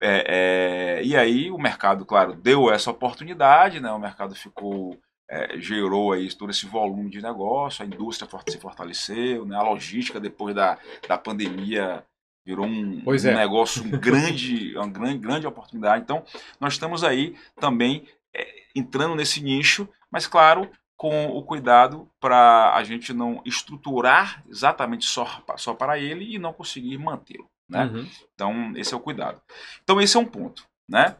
[0.02, 3.92] É, é, e aí o mercado, claro, deu essa oportunidade, né?
[3.92, 4.98] O mercado ficou,
[5.30, 9.56] é, gerou aí todo esse volume de negócio, a indústria se fortaleceu, né?
[9.56, 10.78] A logística depois da,
[11.08, 12.04] da pandemia
[12.46, 13.36] virou um, um é.
[13.36, 16.04] negócio um grande, uma grande, grande oportunidade.
[16.04, 16.24] Então,
[16.60, 22.84] nós estamos aí também é, entrando nesse nicho, mas claro, com o cuidado para a
[22.84, 27.48] gente não estruturar exatamente só, só para ele e não conseguir mantê-lo.
[27.70, 27.86] Né?
[27.86, 28.10] Uhum.
[28.34, 29.40] Então, esse é o cuidado.
[29.84, 30.68] Então, esse é um ponto.
[30.90, 31.18] Né?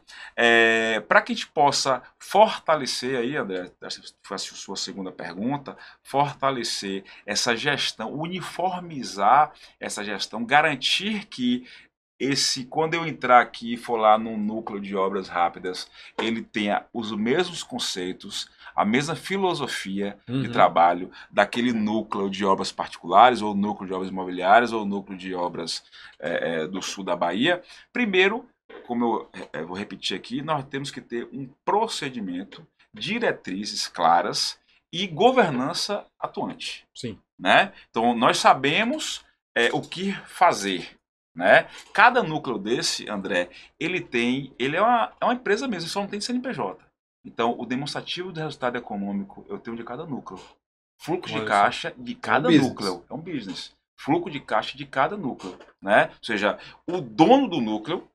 [1.06, 7.04] para que a gente possa fortalecer aí, André, essa foi a sua segunda pergunta, fortalecer
[7.26, 11.66] essa gestão, uniformizar essa gestão, garantir que
[12.18, 15.88] esse quando eu entrar aqui e for lá no núcleo de obras rápidas,
[16.20, 20.42] ele tenha os mesmos conceitos, a mesma filosofia Uhum.
[20.42, 25.34] de trabalho daquele núcleo de obras particulares, ou núcleo de obras imobiliárias, ou núcleo de
[25.34, 25.82] obras
[26.20, 27.62] é, é, do sul da Bahia.
[27.92, 28.46] Primeiro,
[28.86, 34.58] como eu é, vou repetir aqui, nós temos que ter um procedimento, diretrizes claras
[34.92, 37.18] e governança atuante Sim.
[37.38, 37.72] né?
[37.90, 39.24] Então nós sabemos
[39.72, 40.96] o que fazer,
[41.38, 41.68] né?
[41.94, 46.08] Cada núcleo desse, André, ele tem, ele é uma, é uma empresa mesmo, só não
[46.08, 46.84] tem CNPJ.
[47.24, 50.40] Então o demonstrativo do resultado econômico eu tenho de cada núcleo,
[51.00, 52.68] fluxo Olha de caixa de cada business.
[52.68, 56.08] núcleo, é um business, fluxo de caixa de cada núcleo, né?
[56.08, 58.08] Ou seja, o dono do núcleo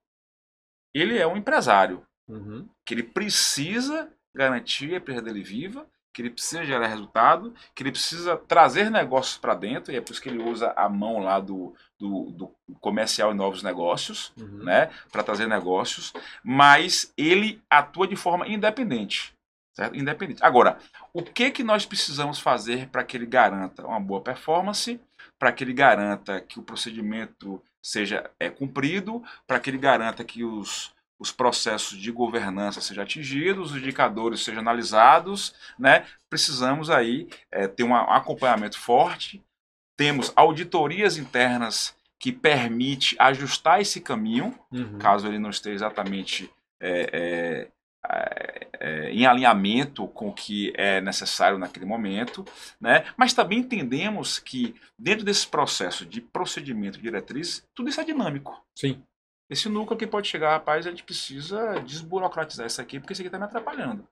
[0.93, 2.67] ele é um empresário, Uhum.
[2.85, 7.91] que ele precisa garantir a empresa dele viva, que ele precisa gerar resultado, que ele
[7.91, 11.39] precisa trazer negócios para dentro, e é por isso que ele usa a mão lá
[11.39, 14.63] do, do, do comercial e novos negócios, Uhum.
[14.63, 19.33] né, para trazer negócios, mas ele atua de forma independente,
[19.75, 19.95] certo?
[19.95, 20.43] Independente.
[20.43, 20.77] Agora,
[21.11, 24.99] o que que nós precisamos fazer para que ele garanta uma boa performance,
[25.39, 30.43] para que ele garanta que o procedimento seja é, cumprido, para que ele garanta que
[30.43, 36.05] os os processos de governança sejam atingidos, os indicadores sejam analisados, né?
[36.29, 39.41] Precisamos aí é, ter um acompanhamento forte.
[39.95, 44.97] Temos auditorias internas que permite ajustar esse caminho, Uhum.
[44.97, 46.49] caso ele não esteja exatamente
[46.79, 47.67] é, é,
[48.09, 52.43] é, é, em alinhamento com o que é necessário naquele momento,
[52.81, 53.05] né?
[53.15, 58.61] Mas também entendemos que dentro desse processo de procedimento de diretriz, tudo isso é dinâmico.
[58.75, 59.01] Sim.
[59.53, 63.27] Esse núcleo que pode chegar, rapaz, a gente precisa desburocratizar isso aqui, porque isso aqui
[63.27, 64.03] está me atrapalhando.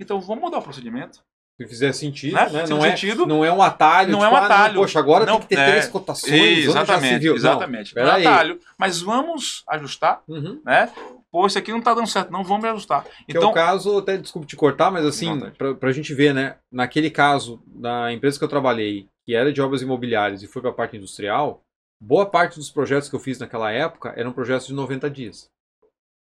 [0.00, 1.20] Então vamos mudar o procedimento.
[1.60, 2.48] Se fizer sentido, Né?
[2.50, 2.66] né?
[2.66, 4.12] Se Não, é, sentido, não é um atalho.
[4.12, 4.74] não tipo, é um ah, atalho.
[4.76, 6.32] poxa, agora Não, tem que ter é, três cotações.
[6.32, 7.32] exatamente, viu.
[7.32, 7.96] Não, exatamente.
[7.96, 8.26] Não, é peraí.
[8.26, 8.60] atalho.
[8.78, 10.62] Mas vamos ajustar, Uhum.
[10.64, 10.88] né?
[11.32, 13.02] Pô, isso aqui não está dando certo, não vamos ajustar.
[13.02, 16.32] Que é Então, o caso, até desculpe te cortar, mas assim, pra, pra gente ver,
[16.32, 16.56] né?
[16.72, 20.72] Naquele caso, da empresa que eu trabalhei, que era de obras imobiliárias e foi pra
[20.72, 21.60] parte industrial,
[22.00, 25.50] boa parte dos projetos que eu fiz naquela época eram projetos de 90 dias.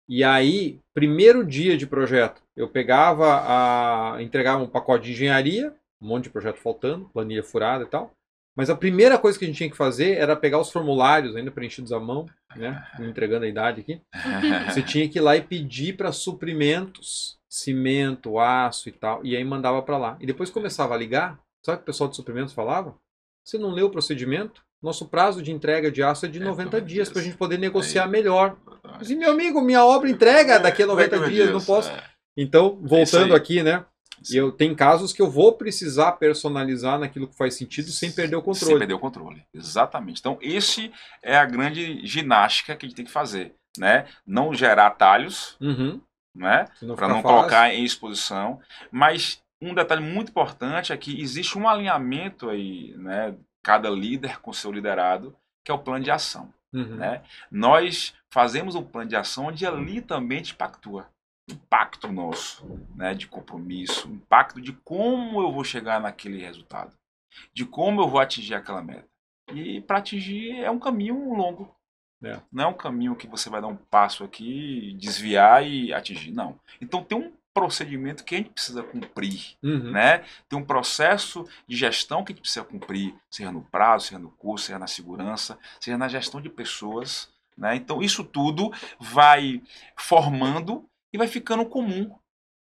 [0.08, 3.44] E aí, primeiro dia de projeto, eu pegava
[4.16, 4.24] a.
[4.24, 8.12] entregava um pacote de engenharia, um monte de projeto faltando, planilha furada e tal.
[8.58, 11.52] Mas a primeira coisa que a gente tinha que fazer era pegar os formulários, ainda
[11.52, 12.84] preenchidos à mão, né?
[13.00, 14.02] Entregando a idade aqui.
[14.68, 19.44] Você tinha que ir lá e pedir para suprimentos, cimento, aço e tal, e aí
[19.44, 20.18] mandava para lá.
[20.20, 22.96] E depois começava a ligar, sabe o que o pessoal de suprimentos falava?
[23.46, 24.62] Você não leu o procedimento?
[24.82, 27.32] Nosso prazo de entrega de aço é de É 90 90 dias para a dias.
[27.34, 28.10] gente poder negociar Aí.
[28.10, 28.58] melhor.
[28.84, 31.90] Assim, meu amigo, minha obra entrega daqui a 90 dias, não posso.
[31.92, 32.04] É.
[32.38, 33.84] Então, voltando aqui, né?
[34.30, 38.36] E eu tem casos que eu vou precisar personalizar naquilo que faz sentido sem perder
[38.36, 38.80] o Sem controle.
[38.80, 39.44] perder o controle.
[39.54, 40.20] Exatamente.
[40.20, 40.92] Então, esse
[41.24, 44.06] é a grande ginástica que a gente tem que fazer, né?
[44.28, 46.02] Não gerar atalhos, Uhum.
[46.36, 46.66] né?
[46.96, 47.24] Para não fácil.
[47.24, 48.60] colocar em exposição.
[48.92, 53.34] Mas um detalhe muito importante é que existe um alinhamento aí, né?
[53.64, 56.54] Cada líder com seu liderado, que é o plano de ação.
[56.74, 56.98] Uhum.
[56.98, 57.24] Né?
[57.52, 61.10] Nós fazemos um plano de ação onde ali também a gente pactua.
[61.50, 62.64] Impacto nosso,
[62.96, 63.16] né?
[63.16, 66.96] De compromisso, impacto de como eu vou chegar naquele resultado,
[67.52, 69.08] de como eu vou atingir aquela meta.
[69.52, 71.76] E para atingir é um caminho longo.
[72.24, 72.40] É.
[72.52, 76.32] Não é um caminho que você vai dar um passo aqui, desviar e atingir.
[76.32, 76.60] Não.
[76.80, 79.92] Então tem um procedimento que a gente precisa cumprir Uhum.
[79.92, 80.24] né?
[80.48, 84.30] Tem um processo de gestão que a gente precisa cumprir, seja no prazo, seja no
[84.32, 87.76] curso, seja na segurança, seja na gestão de pessoas, né?
[87.76, 89.62] Então isso tudo vai
[89.98, 92.16] formando e vai ficando comum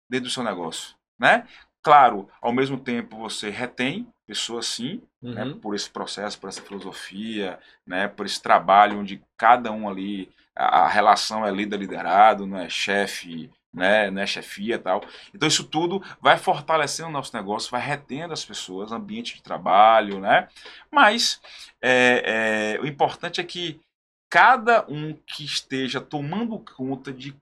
[0.09, 1.47] dentro do seu negócio, né?
[1.81, 5.59] Claro, ao mesmo tempo você retém pessoas sim, né, Uhum.
[5.59, 10.87] por esse processo, por essa filosofia, né, por esse trabalho onde cada um ali, a,
[10.87, 15.03] relação é líder-liderado, não é chefe, né, não é chefia e tal.
[15.33, 20.19] Então isso tudo vai fortalecendo o nosso negócio, vai retendo as pessoas, ambiente de trabalho,
[20.19, 20.47] né?
[20.91, 21.41] Mas
[21.81, 23.81] é, é, o importante é que
[24.29, 27.35] cada um que esteja tomando conta de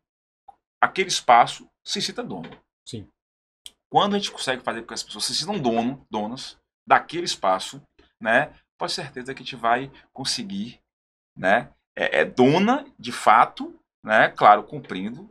[0.79, 2.49] aquele espaço se sinta dono.
[2.85, 3.07] Sim.
[3.89, 6.57] Quando a gente consegue fazer com que as pessoas se sintam dono, donas
[6.87, 7.81] daquele espaço,
[8.19, 8.53] né?
[8.77, 10.79] Pode certeza que a gente vai conseguir,
[11.35, 11.69] né?
[11.95, 14.29] É, é dona de fato, né?
[14.29, 15.29] Claro, cumprindo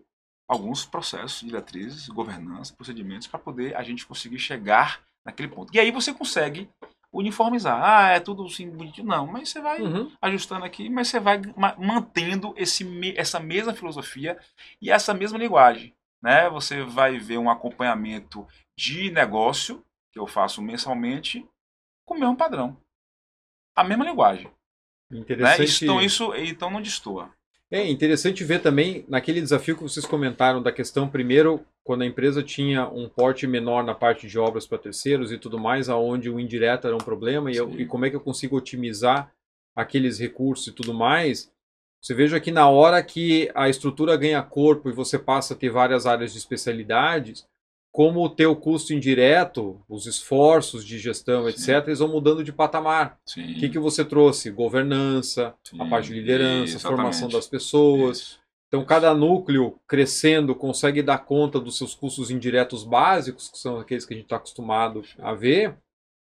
[0.51, 5.73] alguns processos, diretrizes, governança, procedimentos para poder a gente conseguir chegar naquele ponto.
[5.75, 6.69] E aí você consegue
[7.13, 7.81] uniformizar.
[7.83, 9.07] Ah, é tudo assim bonitinho.
[9.07, 10.11] Não, mas você vai Uhum.
[10.21, 12.85] ajustando aqui, mas você vai ma- mantendo esse,
[13.17, 14.39] essa mesma filosofia
[14.81, 15.95] e essa mesma linguagem.
[16.23, 16.49] Né?
[16.51, 18.47] Você vai ver um acompanhamento
[18.77, 21.47] de negócio, que eu faço mensalmente,
[22.05, 22.77] com o mesmo padrão.
[23.77, 24.51] A mesma linguagem.
[25.11, 25.19] Né?
[25.21, 25.65] Interessante.
[25.65, 27.33] Isso- Então, isso então não destoa.
[27.73, 32.43] É interessante ver também naquele desafio que vocês comentaram da questão primeiro quando a empresa
[32.43, 36.41] tinha um porte menor na parte de obras para terceiros e tudo mais, aonde o
[36.41, 39.33] indireto era um problema e, eu, e como é que eu consigo otimizar
[39.77, 41.51] aqueles recursos e tudo mais.
[42.03, 45.71] Você veja que na hora que a estrutura ganha corpo e você passa a ter
[45.71, 47.47] várias áreas de especialidades,
[47.93, 51.49] como o teu custo indireto, os esforços de gestão, Sim.
[51.51, 53.19] etc., eles vão mudando de patamar.
[53.27, 53.53] Sim.
[53.53, 54.51] O que, que você trouxe?
[54.51, 55.81] Governança, Sim.
[55.81, 56.97] a parte de liderança, Exatamente.
[56.97, 58.19] formação das pessoas.
[58.19, 58.41] Isso.
[58.69, 64.07] Então, cada núcleo crescendo consegue dar conta dos seus custos indiretos básicos, que são aqueles
[64.07, 65.75] que a gente está acostumado a ver,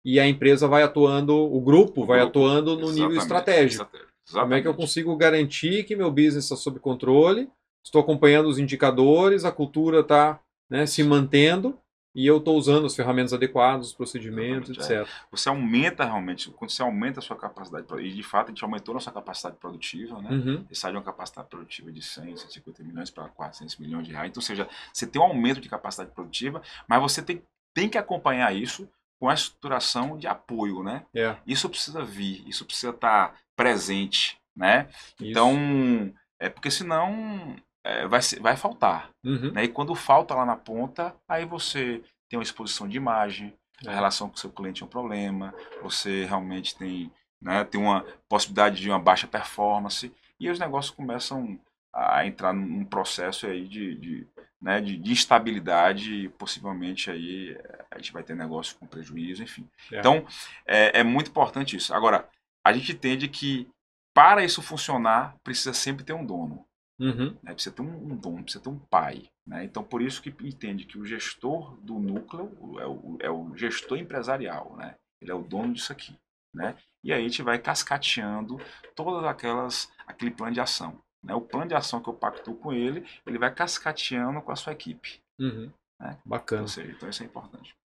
[0.03, 2.39] e a empresa vai atuando, o grupo o vai grupo.
[2.39, 3.01] atuando no Exatamente.
[3.01, 3.83] nível estratégico.
[3.83, 4.09] Exatamente.
[4.31, 7.47] Como é que eu consigo garantir que meu business está sob controle?
[7.83, 10.39] Estou acompanhando os indicadores, a cultura está
[10.69, 11.77] né, se mantendo
[12.13, 15.15] e eu estou usando as ferramentas adequadas, os procedimentos, Exatamente, etc.
[15.15, 15.27] É.
[15.31, 18.93] Você aumenta realmente, quando você aumenta a sua capacidade, e de fato a gente aumentou
[18.93, 20.29] a nossa capacidade produtiva, né?
[20.31, 20.65] Uhum.
[20.71, 24.29] Sai de uma capacidade produtiva de 100, 150 milhões para 400 milhões de reais.
[24.29, 27.43] Então, ou seja, você tem um aumento de capacidade produtiva, mas você tem,
[27.75, 28.89] tem que acompanhar isso
[29.19, 31.05] com a estruturação de apoio, né?
[31.13, 31.35] É.
[31.45, 34.87] Isso precisa vir, isso precisa estar tá presente, né?
[35.19, 35.29] Isso.
[35.29, 39.09] Então, é porque senão é, vai, vai faltar.
[39.23, 39.51] Uhum.
[39.51, 39.65] Né?
[39.65, 43.53] E quando falta lá na ponta, aí você tem uma exposição de imagem,
[43.85, 43.95] a é.
[43.95, 47.11] relação com o seu cliente é um problema, você realmente tem,
[47.41, 51.59] né, tem uma possibilidade de uma baixa performance, e os negócios começam
[51.93, 54.27] a entrar num processo aí de, de,
[54.61, 57.57] né, de, de instabilidade e possivelmente aí
[57.89, 59.67] a gente vai ter negócio com prejuízo, enfim.
[59.91, 59.99] É.
[59.99, 60.25] Então,
[60.65, 61.93] é, é muito importante isso.
[61.93, 62.27] Agora,
[62.63, 63.67] a gente entende que
[64.13, 66.65] para isso funcionar, precisa sempre ter um dono.
[66.99, 67.35] Uhum.
[67.41, 67.53] Né?
[67.53, 69.29] Precisa ter um, um dono, precisa ter um pai.
[69.47, 69.63] Né?
[69.63, 73.97] Então, por isso que entende que o gestor do núcleo é o, é o gestor
[73.97, 74.75] empresarial.
[74.75, 74.95] Né?
[75.21, 76.15] Ele é o dono disso aqui.
[76.53, 76.75] Né?
[77.03, 78.59] E aí a gente vai cascateando
[78.95, 80.99] todas aquelas aquele plano de ação.
[81.23, 81.33] Né?
[81.33, 84.73] O plano de ação que eu pacto com ele, ele vai cascateando com a sua
[84.73, 85.19] equipe.
[85.39, 85.71] Uhum.
[85.99, 86.17] Né?
[86.25, 86.67] Bacana.
[86.67, 87.75] Seja, então isso é importante.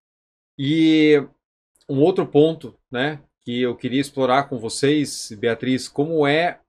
[0.58, 1.26] E
[1.88, 6.60] um outro ponto, né, que eu queria explorar com vocês, Beatriz, como é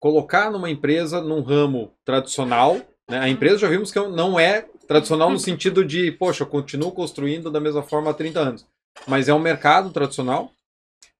[0.00, 2.80] colocar numa empresa num ramo tradicional.
[3.08, 3.18] Né?
[3.18, 7.50] A empresa já vimos que não é tradicional no sentido de, poxa, eu continuo construindo
[7.50, 8.66] da mesma forma há 30 anos.
[9.06, 10.50] Mas é um mercado tradicional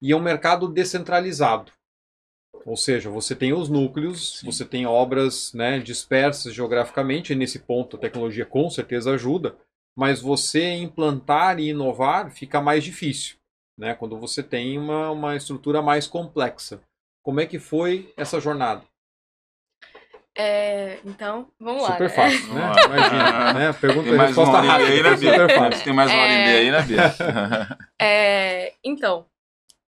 [0.02, 1.70] e é um mercado descentralizado.
[2.64, 4.46] Ou seja, você tem os núcleos, Sim.
[4.46, 9.56] você tem obras né, dispersas geograficamente, e nesse ponto a tecnologia com certeza ajuda,
[9.96, 13.36] mas você implantar e inovar fica mais difícil,
[13.78, 16.82] né, quando você tem uma, uma estrutura mais complexa.
[17.22, 18.82] Como é que foi essa jornada?
[20.36, 21.92] É, então, vamos lá.
[21.92, 22.14] Super né?
[22.14, 22.72] fácil, né?
[22.84, 23.72] Imagina, né?
[23.78, 24.90] Pergunta Tem mais resposta rápida.
[24.90, 25.84] Aí, né, super fácil.
[25.84, 27.78] Tem mais uma hora e meia aí, né, Bia?
[28.00, 29.26] É, então,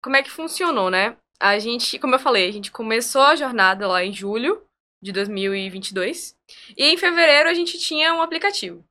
[0.03, 1.16] como é que funcionou, né?
[1.39, 4.62] A gente, como eu falei, a gente começou a jornada lá em julho
[5.03, 6.37] de 2022
[6.76, 8.85] e em fevereiro a gente tinha um aplicativo.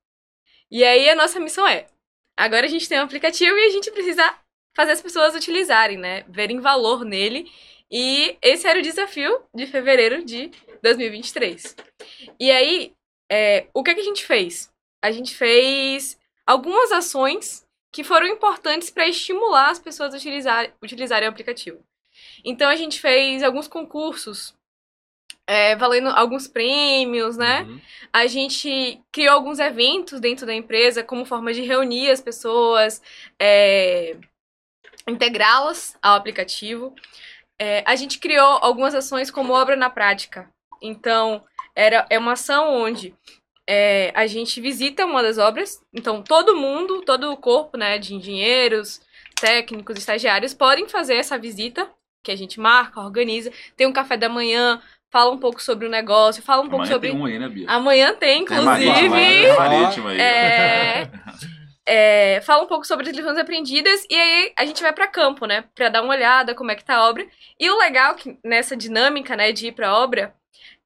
[0.71, 1.87] E aí a nossa missão é,
[2.37, 4.33] agora a gente tem um aplicativo e a gente precisa
[4.75, 6.23] fazer as pessoas utilizarem, né?
[6.27, 7.51] Verem valor nele
[7.91, 11.75] e esse era o desafio de fevereiro de 2023.
[12.39, 12.93] E aí,
[13.31, 14.71] é, o que, que a gente fez?
[15.01, 21.27] A gente fez algumas ações que foram importantes para estimular as pessoas a utilizar, utilizarem
[21.27, 21.83] o aplicativo.
[22.43, 24.53] Então, a gente fez alguns concursos
[25.49, 27.63] é, valendo alguns prêmios, né?
[27.63, 27.81] Uhum.
[28.13, 33.01] A gente criou alguns eventos dentro da empresa como forma de reunir as pessoas,
[33.39, 34.15] é,
[35.07, 36.93] integrá-las ao aplicativo.
[37.59, 40.49] É, a gente criou algumas ações como obra na prática.
[40.81, 41.43] Então,
[41.75, 43.13] era, é uma ação onde
[43.67, 45.81] é, a gente visita uma das obras.
[45.93, 49.01] Então, todo mundo, todo o corpo né, de engenheiros,
[49.39, 51.89] técnicos, estagiários podem fazer essa visita,
[52.23, 53.51] que a gente marca, organiza.
[53.75, 54.81] Tem um café da manhã,
[55.11, 57.11] fala um pouco sobre o negócio, fala um Amanhã pouco sobre.
[57.11, 57.69] Tem um aí, né, Bia?
[57.69, 58.65] Amanhã tem, inclusive.
[58.65, 60.19] É marítimo aí.
[60.19, 61.11] É...
[61.89, 65.47] é, fala um pouco sobre as lições aprendidas e aí a gente vai para campo,
[65.47, 67.27] né, para dar uma olhada como é que tá a obra.
[67.59, 70.35] E o legal que nessa dinâmica, né, de ir para obra,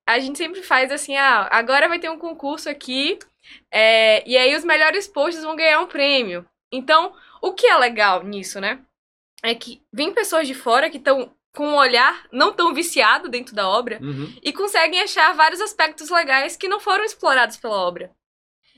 [0.08, 3.20] a gente sempre faz assim, ah, agora vai ter um concurso aqui
[3.70, 6.46] é, e aí os melhores posts vão ganhar um prêmio.
[6.72, 8.80] Então, o que é legal nisso, né,
[9.44, 13.54] é que vem pessoas de fora que estão com um olhar não tão viciado dentro
[13.54, 14.34] da obra uhum.
[14.42, 18.10] e conseguem achar vários aspectos legais que não foram explorados pela obra.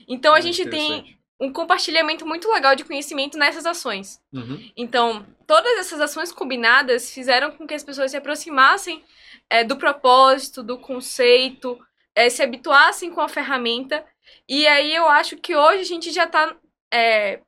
[0.08, 4.20] Então a é gente tem um compartilhamento muito legal de conhecimento nessas ações.
[4.32, 4.70] Uhum.
[4.76, 9.04] Então, todas essas ações combinadas fizeram com que as pessoas se aproximassem
[9.50, 11.78] é, do propósito, do conceito,
[12.14, 14.04] é, se habituassem com a ferramenta.
[14.48, 16.56] E aí eu acho que hoje a gente já está
[16.92, 17.40] é,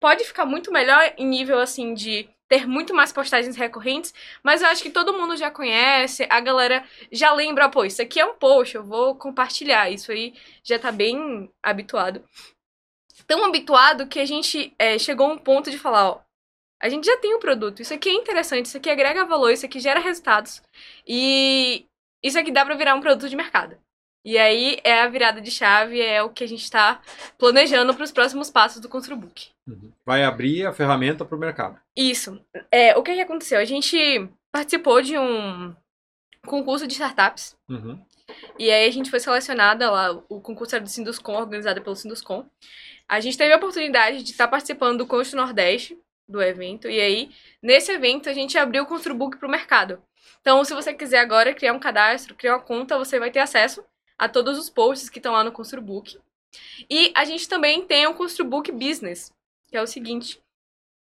[0.00, 4.12] pode ficar muito melhor em nível assim de ter muito mais postagens recorrentes,
[4.42, 8.18] mas eu acho que todo mundo já conhece, a galera já lembra, pô, isso aqui
[8.18, 10.34] é um post, eu vou compartilhar, isso aí
[10.64, 12.24] já tá bem habituado.
[13.30, 16.20] Tão habituado que a gente é, chegou a um ponto de falar, ó,
[16.82, 19.52] a gente já tem o um produto, isso aqui é interessante, isso aqui agrega valor,
[19.52, 20.60] isso aqui gera resultados,
[21.06, 21.86] e
[22.24, 23.78] isso aqui dá pra virar um produto de mercado.
[24.24, 27.00] E aí é a virada de chave, é o que a gente está
[27.38, 29.50] planejando para os próximos passos do Construbook.
[29.68, 29.92] Uhum.
[30.04, 31.80] Vai abrir a ferramenta para o mercado.
[31.96, 32.44] Isso.
[32.68, 33.60] É, o que, que aconteceu?
[33.60, 35.72] A gente participou de um
[36.44, 37.56] concurso de startups.
[37.68, 37.96] Uhum.
[38.58, 42.44] E aí a gente foi selecionada lá, o concurso era do Sinduscom, organizado pelo Sinduscom.
[43.10, 45.98] A gente teve a oportunidade de estar tá participando do Constru Nordeste,
[46.28, 46.88] do evento.
[46.88, 47.30] E aí,
[47.60, 50.00] nesse evento, a gente abriu o Construbook para o mercado.
[50.40, 53.84] Então, se você quiser agora criar um cadastro, criar uma conta, você vai ter acesso
[54.16, 56.20] a todos os posts que estão lá no Construbook.
[56.88, 59.32] E a gente também tem o Construbook Business,
[59.66, 60.40] que é o seguinte: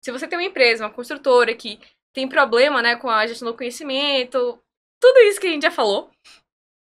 [0.03, 1.81] se você tem uma empresa, uma construtora que
[2.13, 4.63] tem problema né, com a gestão do conhecimento,
[5.01, 6.11] tudo isso que a gente já falou,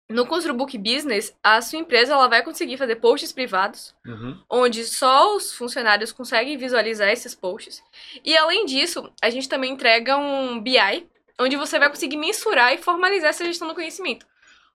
[0.09, 4.41] no Construbook Business, a sua empresa ela vai conseguir fazer posts privados, uhum.
[4.49, 7.83] onde só os funcionários conseguem visualizar esses posts.
[8.25, 11.07] E além disso, a gente também entrega um BI,
[11.39, 14.25] onde você vai conseguir mensurar e formalizar essa gestão do conhecimento.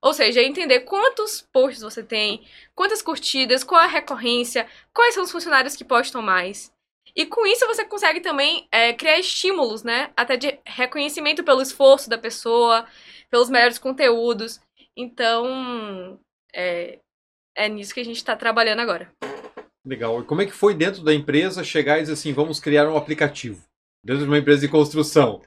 [0.01, 5.33] Ou seja, entender quantos posts você tem, quantas curtidas, qual a recorrência, quais são os
[5.33, 6.73] funcionários que postam mais.
[7.17, 10.11] E com isso você consegue também é, criar estímulos, né?
[10.17, 12.87] Até de reconhecimento pelo esforço da pessoa,
[13.31, 14.61] pelos melhores conteúdos.
[14.97, 16.19] Então,
[16.55, 16.99] é,
[17.57, 19.11] é nisso que a gente está trabalhando agora.
[19.85, 20.21] Legal.
[20.21, 22.97] E como é que foi dentro da empresa chegar e dizer assim, vamos criar um
[22.97, 23.63] aplicativo?
[24.05, 25.43] Dentro de uma empresa de construção.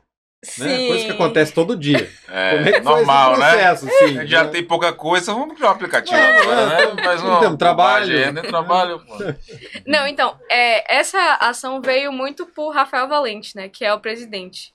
[0.60, 0.88] Né?
[0.88, 2.10] Coisa que acontece todo dia.
[2.30, 3.92] É, Como é que normal, foi esse processo, né?
[3.92, 4.50] Assim, já né?
[4.52, 6.86] tem pouca coisa, vamos criar um aplicativo é, agora, né?
[6.86, 8.18] Uma então, trabalho.
[8.18, 9.02] É, trabalho
[9.86, 13.68] Não, então, é, essa ação veio muito por Rafael Valente, né?
[13.68, 14.74] Que é o presidente.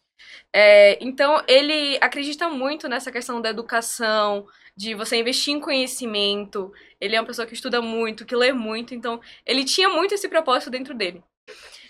[0.52, 4.46] É, então, ele acredita muito nessa questão da educação,
[4.76, 6.72] de você investir em conhecimento.
[7.00, 10.28] Ele é uma pessoa que estuda muito, que lê muito, então ele tinha muito esse
[10.28, 11.22] propósito dentro dele.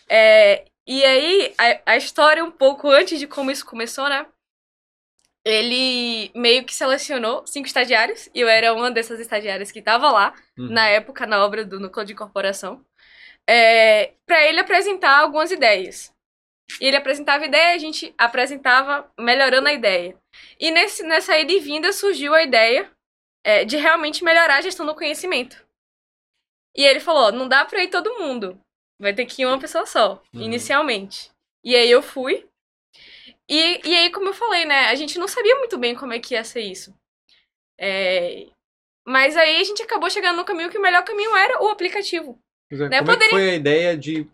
[0.08, 4.26] É, e aí, a, a história um pouco antes de como isso começou, né?
[5.44, 10.34] Ele meio que selecionou cinco estagiários, e eu era uma dessas estagiárias que estava lá,
[10.56, 10.68] uhum.
[10.68, 12.84] na época, na obra do Núcleo de Incorporação,
[13.48, 16.12] é, para ele apresentar algumas ideias.
[16.80, 20.16] E ele apresentava ideia, a gente apresentava melhorando a ideia.
[20.59, 22.90] E nesse, nessa ida e vinda surgiu a ideia
[23.45, 25.64] é, de realmente melhorar a gestão do conhecimento.
[26.76, 28.59] E ele falou: não dá para ir todo mundo.
[29.01, 30.43] Vai ter que ir uma pessoa só, uhum.
[30.43, 31.30] inicialmente.
[31.64, 32.47] E aí eu fui.
[33.49, 34.86] E, e aí, como eu falei, né?
[34.86, 36.95] A gente não sabia muito bem como é que ia ser isso.
[37.78, 38.47] É...
[39.07, 42.38] Mas aí a gente acabou chegando no caminho que o melhor caminho era o aplicativo.
[42.70, 42.99] É, né?
[42.99, 43.26] Como poderia...
[43.26, 44.28] é foi a ideia de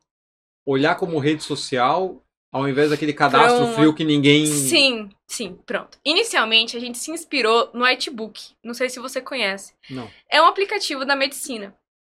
[0.66, 3.74] olhar como rede social ao invés daquele cadastro pronto.
[3.74, 4.46] frio que ninguém.
[4.46, 5.98] Sim, sim, pronto.
[6.04, 8.52] Inicialmente a gente se inspirou no Whitebook.
[8.62, 9.74] Não sei se você conhece.
[9.90, 10.10] Não.
[10.30, 11.74] É um aplicativo da medicina.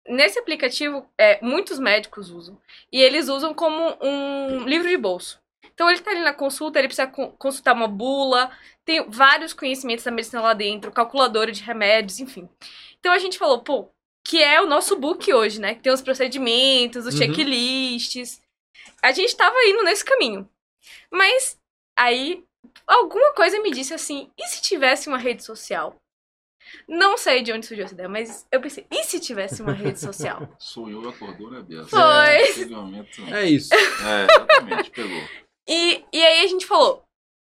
[0.07, 2.57] Nesse aplicativo, é, muitos médicos usam.
[2.91, 5.39] E eles usam como um livro de bolso.
[5.73, 8.51] Então ele está ali na consulta, ele precisa consultar uma bula,
[8.83, 12.49] tem vários conhecimentos da medicina lá dentro, calculadora de remédios, enfim.
[12.99, 13.89] Então a gente falou, pô,
[14.23, 15.75] que é o nosso book hoje, né?
[15.75, 17.19] Que tem os procedimentos, os uhum.
[17.19, 18.40] checklists.
[19.01, 20.49] A gente estava indo nesse caminho.
[21.09, 21.57] Mas
[21.97, 22.43] aí
[22.85, 25.95] alguma coisa me disse assim: e se tivesse uma rede social?
[26.87, 29.99] Não sei de onde surgiu essa ideia, mas eu pensei, e se tivesse uma rede
[29.99, 30.47] social?
[30.59, 31.83] Sou eu acordou, né, Bia?
[31.85, 31.99] Foi.
[31.99, 33.73] É, é isso.
[33.73, 35.21] É, exatamente, pegou.
[35.67, 37.03] E, e aí a gente falou,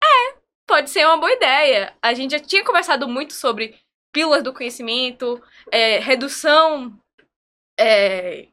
[0.02, 1.94] é, pode ser uma boa ideia.
[2.02, 3.78] A gente já tinha conversado muito sobre
[4.12, 6.98] pílulas do conhecimento, é, redução
[7.78, 8.48] é,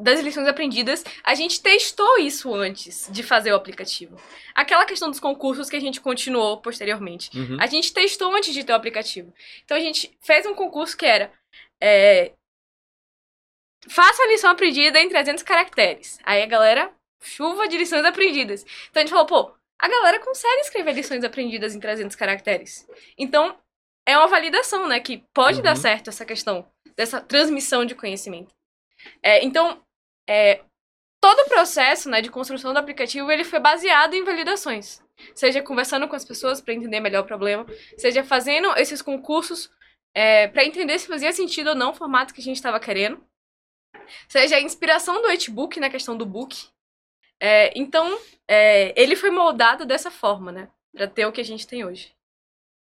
[0.00, 4.20] das lições aprendidas, a gente testou isso antes de fazer o aplicativo.
[4.54, 7.30] Aquela questão dos concursos que a gente continuou posteriormente.
[7.36, 7.56] Uhum.
[7.60, 9.32] A gente testou antes de ter o aplicativo.
[9.64, 11.32] Então a gente fez um concurso que era.
[11.80, 12.32] É,
[13.88, 16.18] faça a lição aprendida em 300 caracteres.
[16.24, 16.92] Aí a galera,
[17.22, 18.64] chuva de lições aprendidas.
[18.90, 22.86] Então a gente falou, pô, a galera consegue escrever lições aprendidas em 300 caracteres.
[23.16, 23.56] Então
[24.06, 25.00] é uma validação, né?
[25.00, 25.64] Que pode uhum.
[25.64, 28.54] dar certo essa questão dessa transmissão de conhecimento.
[29.22, 29.82] É, então,
[30.30, 30.62] é,
[31.20, 35.02] todo o processo né, de construção do aplicativo ele foi baseado em validações.
[35.34, 37.66] Seja conversando com as pessoas para entender melhor o problema,
[37.98, 39.68] seja fazendo esses concursos
[40.14, 43.20] é, para entender se fazia sentido ou não o formato que a gente estava querendo,
[44.28, 46.68] seja a inspiração do Hitbook na questão do book.
[47.40, 50.68] É, então, é, ele foi moldado dessa forma, né?
[50.94, 52.12] Para ter o que a gente tem hoje.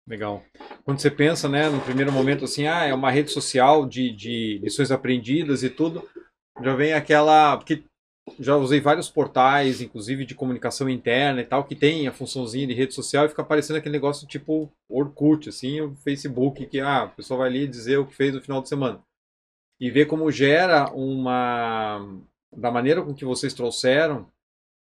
[0.06, 0.44] Legal.
[0.84, 4.60] Quando você pensa, né, no primeiro momento assim, ah, é uma rede social de, de
[4.62, 6.08] lições aprendidas e tudo,
[6.62, 7.56] já vem aquela.
[7.56, 7.82] Porque
[8.38, 12.74] já usei vários portais, inclusive de comunicação interna e tal, que tem a funçãozinha de
[12.74, 17.08] rede social e fica aparecendo aquele negócio tipo Orkut, assim, o Facebook, que ah, a
[17.08, 19.00] pessoa vai ali dizer o que fez no final de semana.
[19.80, 22.20] E ver como gera uma.
[22.56, 24.26] Da maneira com que vocês trouxeram,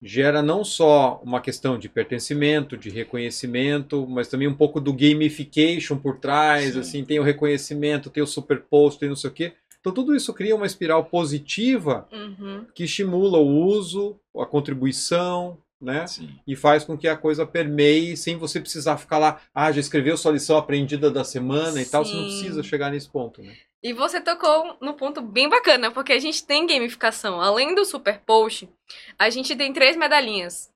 [0.00, 5.98] gera não só uma questão de pertencimento, de reconhecimento, mas também um pouco do gamification
[5.98, 6.80] por trás, Sim.
[6.80, 9.52] assim, tem o reconhecimento, tem o superposto, tem não sei o quê.
[9.86, 12.66] Então tudo isso cria uma espiral positiva Uhum.
[12.74, 16.08] que estimula o uso, a contribuição, né?
[16.08, 16.28] Sim.
[16.44, 20.16] E faz com que a coisa permeie sem você precisar ficar lá, ah, já escreveu
[20.16, 22.28] sua lição aprendida da semana e tal, você não Sim.
[22.30, 23.54] precisa chegar nesse ponto, né?
[23.80, 27.40] E você tocou no ponto bem bacana, porque a gente tem gamificação.
[27.40, 28.68] Além do Super Post,
[29.16, 30.68] a gente tem três medalhinhas.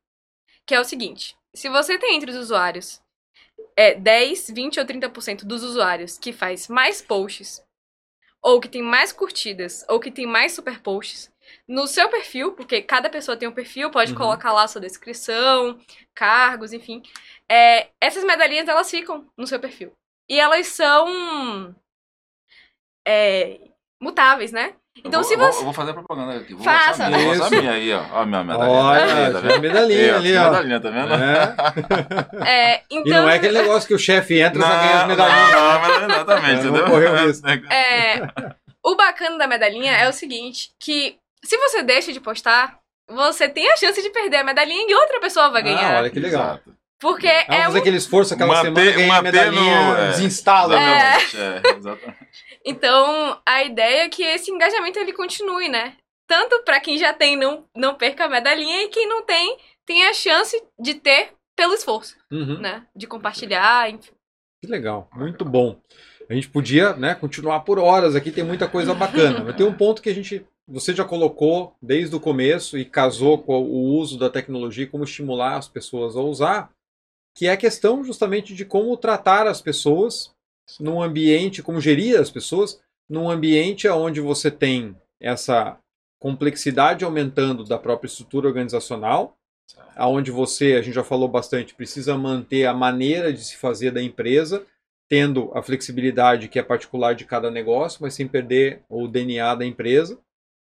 [0.64, 3.00] Que é o seguinte: se você tem entre os usuários
[3.76, 7.60] é, 10, 20 ou 30% dos usuários que faz mais posts,
[8.42, 11.30] ou que tem mais curtidas, ou que tem mais super posts,
[11.68, 14.16] no seu perfil, porque cada pessoa tem um perfil, pode Uhum.
[14.16, 15.78] colocar lá sua descrição,
[16.14, 17.02] cargos, enfim.
[17.48, 19.92] É, essas medalhinhas elas ficam no seu perfil.
[20.28, 21.74] E elas são
[23.06, 23.60] é,
[24.00, 24.76] mutáveis, né?
[24.98, 26.52] Então, eu vou, se você- eu vou fazer propaganda aqui.
[26.52, 27.06] Vou Faça.
[27.06, 27.50] a minha, vou a Isso.
[27.50, 28.02] minha aí, ó.
[28.12, 28.78] Ó a minha medalhinha.
[28.78, 29.54] Olha, tá vendo?
[29.54, 30.44] a medalhinha ali, ó.
[30.44, 31.14] Medalhinha, tá vendo?
[31.14, 32.44] É.
[32.50, 35.00] É, E então, não é aquele negócio que o chefe entra e Não, só ganha
[35.02, 35.52] as medalhinhas.
[35.52, 36.84] não, não, exatamente, É, não entendeu?
[36.86, 37.46] correu risco.
[37.72, 38.28] é,
[38.84, 42.78] o bacana da medalhinha é o seguinte, que se você deixa de postar,
[43.08, 45.94] você tem a chance de perder a medalhinha e outra pessoa vai ganhar.
[45.94, 46.42] Ah, olha que legal.
[46.42, 46.74] Exato.
[47.00, 47.80] Porque Ah, é fazer um...
[47.80, 50.06] aquele esforço aquela Manter- semana, ganha a medalhinha, no- é.
[50.08, 50.76] desinstala.
[50.78, 51.16] né?
[51.16, 52.18] Exatamente, é, exatamente.
[52.64, 55.96] Então, a ideia é que esse engajamento ele continue, né?
[56.28, 59.56] Tanto pra quem já tem, não, não perca a medalhinha, e quem não tem,
[59.86, 62.58] tem a chance de ter pelo esforço, Uhum.
[62.58, 62.86] né?
[62.94, 64.12] De compartilhar, enfim.
[64.62, 65.80] Que legal, muito bom.
[66.28, 69.42] A gente podia né, continuar por horas aqui, tem muita coisa bacana.
[69.44, 73.38] Mas tem um ponto que a gente, você já colocou desde o começo e casou
[73.38, 76.70] com o uso da tecnologia, como estimular as pessoas a usar,
[77.36, 80.30] que é a questão justamente de como tratar as pessoas
[80.78, 85.78] num ambiente, como gerir as pessoas num ambiente onde você tem essa
[86.18, 89.36] complexidade aumentando da própria estrutura organizacional,
[89.96, 94.02] aonde você, a gente já falou bastante, precisa manter a maneira de se fazer da
[94.02, 94.64] empresa,
[95.08, 99.66] tendo a flexibilidade que é particular de cada negócio, mas sem perder o DNA da
[99.66, 100.18] empresa,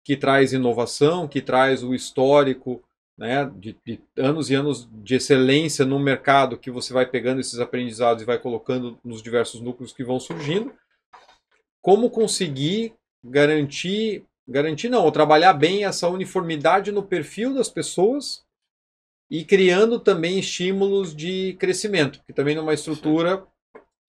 [0.06, 2.82] que traz inovação, que traz o histórico
[3.22, 7.60] né, de, de anos e anos de excelência no mercado, que você vai pegando esses
[7.60, 10.74] aprendizados e vai colocando nos diversos núcleos que vão surgindo.
[11.84, 18.42] Como conseguir garantir, garantir não, ou trabalhar bem essa uniformidade no perfil das pessoas
[19.30, 23.46] e criando também estímulos de crescimento, que também numa estrutura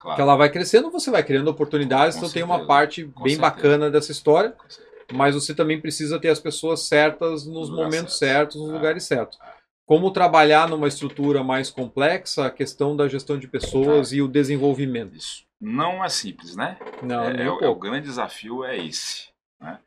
[0.00, 0.16] Claro.
[0.16, 3.22] que ela vai crescendo, você vai criando oportunidades, Com então tem uma certeza, parte com
[3.22, 3.40] bem certeza.
[3.54, 4.91] bacana dessa história, Com certeza.
[5.12, 8.52] Mas você também precisa ter as pessoas certas nos No momentos certo.
[8.52, 8.72] certos, nos Ah.
[8.74, 9.38] lugares certos.
[9.86, 15.14] Como trabalhar numa estrutura mais complexa, a questão da gestão de pessoas e o desenvolvimento.
[15.16, 15.44] Isso.
[15.60, 16.78] Não é simples, né?
[17.02, 19.28] Não, é, é o- é o grande desafio é esse.
[19.60, 19.78] Né?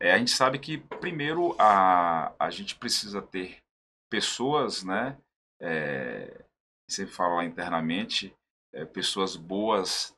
[0.00, 3.58] É, a gente sabe que, primeiro, a, a gente precisa ter
[4.10, 5.16] pessoas, né?
[5.60, 6.42] É,
[7.18, 8.34] lá internamente,
[8.74, 10.14] é, pessoas boas,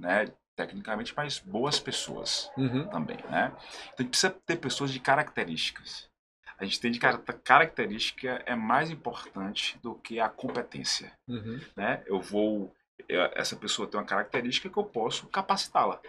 [0.00, 0.26] né?
[0.56, 2.86] Tecnicamente, mas boas pessoas Uhum.
[2.88, 3.52] também, né?
[3.56, 6.08] Então a gente precisa ter pessoas de características.
[6.56, 11.60] A gente que a característica é mais importante do que a competência Uhum.
[11.76, 12.02] né?
[12.06, 12.74] Eu vou
[13.34, 16.00] essa pessoa tem uma característica que eu posso capacitá-la.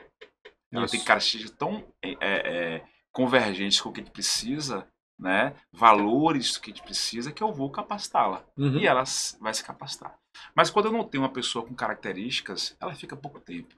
[0.72, 4.88] Ela tem características tão é, é, convergentes com o que a gente precisa,
[5.20, 5.56] né?
[5.74, 8.78] Valores que a gente precisa que eu vou capacitá-la Uhum.
[8.78, 9.04] e ela
[9.42, 10.16] vai se capacitar.
[10.54, 13.74] Mas quando eu não tenho uma pessoa com características, ela fica pouco tempo.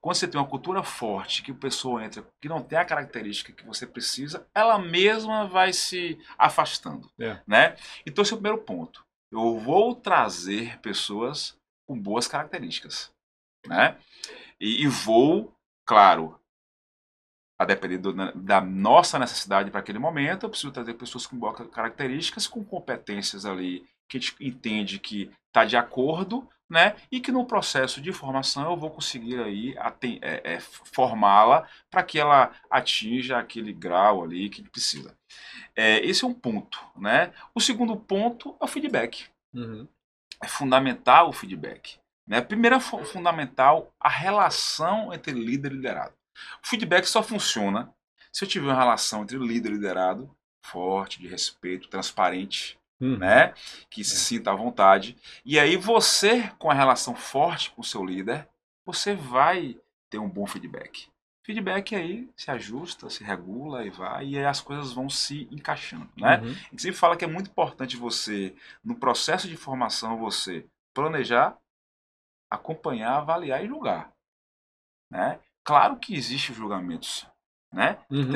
[0.00, 3.52] Quando você tem uma cultura forte, que a pessoa entra, que não tem a característica
[3.52, 7.40] que você precisa, ela mesma vai se afastando, É.
[7.46, 7.76] né?
[8.06, 9.04] Então esse é o primeiro ponto.
[9.32, 13.12] Eu vou trazer pessoas com boas características,
[13.66, 13.98] né?
[14.60, 15.52] E, e vou,
[15.84, 16.38] claro,
[17.58, 21.56] a depender do- da nossa necessidade para aquele momento, eu preciso trazer pessoas com boas
[21.70, 26.96] características, com competências ali que a gente entende que está de acordo, né?
[27.10, 29.74] E que no processo de formação eu vou conseguir aí
[30.22, 35.16] é, é, formá-la para que ela atinja aquele grau ali que precisa.
[35.76, 37.32] É, esse é um ponto, né?
[37.54, 39.86] O segundo ponto é o feedback Uhum.
[40.42, 41.98] é fundamental o feedback.
[42.26, 42.40] Né?
[42.40, 46.14] Primeiro é fu- fundamental a relação entre líder e liderado.
[46.64, 47.94] O feedback só funciona
[48.32, 50.34] se eu tiver uma relação entre líder e liderado
[50.66, 53.18] forte, de respeito, transparente, Uhum.
[53.18, 53.52] né?
[53.90, 55.16] que se sinta à vontade.
[55.44, 58.48] E aí você, com a relação forte com o seu líder,
[58.84, 59.76] você vai
[60.08, 61.08] ter um bom feedback.
[61.42, 66.08] feedback aí se ajusta, se regula e vai, e aí as coisas vão se encaixando,
[66.16, 66.38] né?
[66.38, 66.50] Uhum.
[66.50, 70.64] A gente sempre fala que é muito importante você, no processo de formação, você
[70.94, 71.58] planejar,
[72.50, 74.12] acompanhar, avaliar e julgar,
[75.10, 75.40] né?
[75.64, 77.26] Claro que existem julgamentos,
[77.72, 77.98] né?
[78.10, 78.32] Uhum.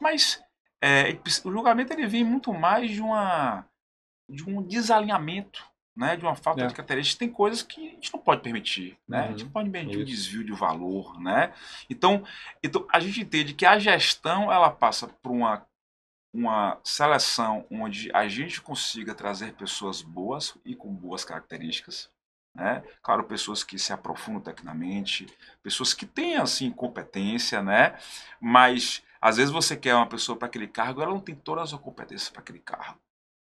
[0.00, 0.42] Mas
[0.80, 1.12] é,
[1.44, 3.66] o julgamento ele vem muito mais de uma
[4.30, 5.64] de um desalinhamento,
[5.96, 6.16] né?
[6.16, 6.66] De uma falta É.
[6.66, 7.18] de características.
[7.18, 9.20] Tem coisas que a gente não pode permitir, né?
[9.24, 9.44] A gente Uhum.
[9.46, 11.52] não pode permitir um desvio de valor, né?
[11.88, 12.24] Então,
[12.62, 15.66] então a gente entende que a gestão ela passa por uma
[16.32, 22.08] uma seleção onde a gente consiga trazer pessoas boas e com boas características,
[22.54, 22.84] né?
[23.02, 25.26] Claro, pessoas que se aprofundam tecnicamente,
[25.60, 27.98] pessoas que têm assim competência, né?
[28.40, 31.80] Mas às vezes você quer uma pessoa para aquele cargo, ela não tem todas as
[31.80, 33.00] competências para aquele cargo,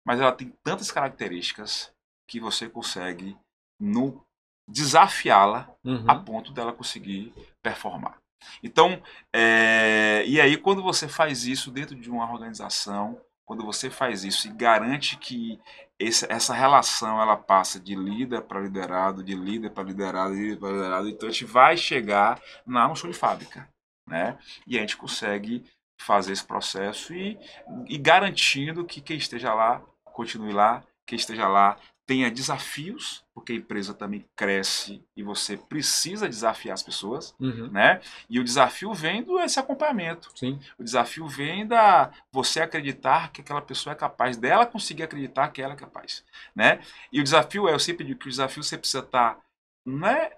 [0.04, 1.92] mas ela tem tantas características
[2.28, 3.36] que você consegue
[3.78, 4.24] no
[4.68, 6.04] desafiá-la Uhum.
[6.06, 7.32] a ponto dela conseguir
[7.62, 8.16] performar.
[8.62, 9.02] Então,
[9.34, 14.46] é, e aí quando você faz isso dentro de uma organização, quando você faz isso
[14.46, 15.60] e garante que
[15.98, 20.56] esse- essa relação ela passa de líder para liderado, de líder para liderado, de líder
[20.58, 23.68] para liderado, então a gente vai chegar lá no show de fábrica,
[24.08, 24.38] né?
[24.66, 25.64] E a gente consegue
[26.00, 27.38] fazer esse processo e,
[27.86, 29.82] e garantindo que quem esteja lá
[30.12, 36.28] continue lá, quem esteja lá tenha desafios, porque a empresa também cresce e você precisa
[36.28, 37.68] desafiar as pessoas, Uhum.
[37.70, 38.00] né?
[38.28, 40.28] E o desafio vem do esse acompanhamento.
[40.34, 40.58] Sim.
[40.76, 45.62] O desafio vem da você acreditar que aquela pessoa é capaz, dela conseguir acreditar que
[45.62, 46.80] ela é capaz, né?
[47.12, 49.38] E o desafio é, eu sempre digo que o desafio você precisa estar,
[49.86, 50.36] não é,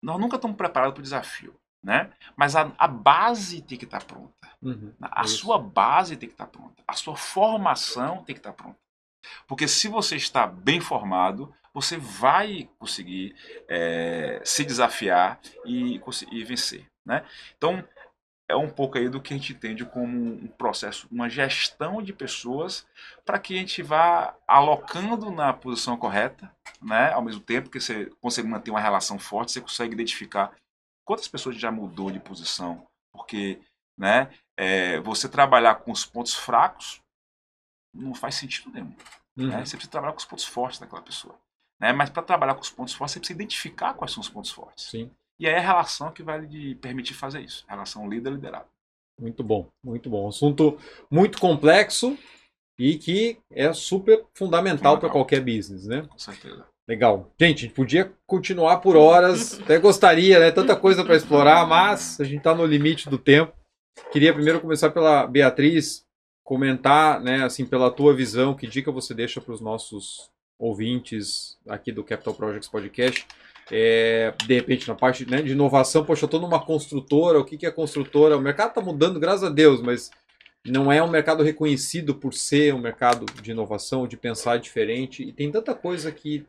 [0.00, 2.12] nós nunca estamos preparados para o desafio, né?
[2.36, 4.37] Mas a, a base tem que estar pronta.
[4.62, 4.92] Uhum.
[5.00, 5.38] A Isso.
[5.38, 6.82] sua base tem que estar pronta.
[6.86, 8.78] A sua formação tem que estar pronta.
[9.46, 13.36] Porque se você está bem formado, você vai conseguir
[13.68, 16.00] eh, se desafiar e,
[16.32, 16.86] e vencer.
[17.04, 17.24] Né?
[17.56, 17.84] Então,
[18.48, 22.12] é um pouco aí do que a gente entende como um processo, uma gestão de
[22.12, 22.86] pessoas
[23.24, 26.50] para que a gente vá alocando na posição correta,
[26.80, 27.12] né?
[27.12, 30.52] ao mesmo tempo que você consegue manter uma relação forte, você consegue identificar
[31.04, 33.60] quantas pessoas já mudou de posição, porque
[33.98, 37.00] né, é, você trabalhar com os pontos fracos
[37.94, 38.92] não faz sentido nenhum.
[39.36, 39.46] Uhum.
[39.46, 39.64] né?
[39.64, 41.38] Você precisa trabalhar com os pontos fortes daquela pessoa.
[41.80, 41.92] Né?
[41.92, 44.86] Mas para trabalhar com os pontos fortes, você precisa identificar quais são os pontos fortes.
[44.90, 45.10] Sim.
[45.40, 47.64] E aí é a relação que vai lhe permitir fazer isso.
[47.68, 48.66] A relação líder-liderado.
[49.20, 50.28] Muito bom, muito bom.
[50.28, 50.76] Assunto
[51.08, 52.18] muito complexo
[52.76, 56.02] e que é super fundamental para qualquer business, né?
[56.02, 56.66] Com certeza.
[56.88, 57.30] Legal.
[57.40, 60.50] Gente, a gente podia continuar por horas, até gostaria, né?
[60.50, 63.57] Tanta coisa para explorar, mas a gente está no limite do tempo.
[64.10, 66.04] Queria primeiro começar pela Beatriz,
[66.42, 71.92] comentar, né, assim, pela tua visão, que dica você deixa para os nossos ouvintes aqui
[71.92, 73.26] do Capital Projects Podcast.
[73.70, 77.58] É, de repente, na parte né, de inovação, poxa, eu estou numa construtora, o que,
[77.58, 78.36] que é construtora?
[78.36, 80.10] O mercado está mudando, graças a Deus, mas
[80.66, 85.32] não é um mercado reconhecido por ser um mercado de inovação, de pensar diferente, e
[85.32, 86.46] tem tanta coisa que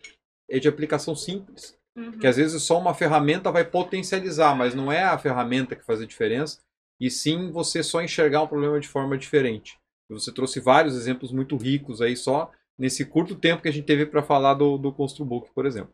[0.50, 2.12] é de aplicação simples, Uhum.
[2.12, 6.00] que às vezes só uma ferramenta vai potencializar, mas não é a ferramenta que faz
[6.00, 6.60] a diferença,
[7.00, 9.80] e sim você só enxergar um problema de forma diferente.
[10.10, 14.06] Você trouxe vários exemplos muito ricos aí só nesse curto tempo que a gente teve
[14.06, 15.94] para falar do, do Construbook, por exemplo.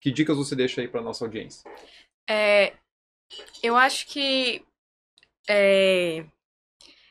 [0.00, 1.68] Que dicas você deixa aí para nossa audiência?
[2.28, 2.74] É,
[3.62, 4.64] eu acho que
[5.48, 6.24] é,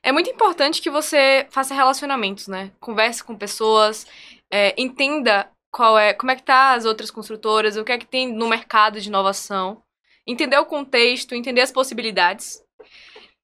[0.01, 2.71] é muito importante que você faça relacionamentos, né?
[2.79, 4.05] Converse com pessoas,
[4.51, 8.05] é, entenda qual é, como é que tá as outras construtoras, o que é que
[8.05, 9.83] tem no mercado de inovação,
[10.25, 12.64] entender o contexto, entender as possibilidades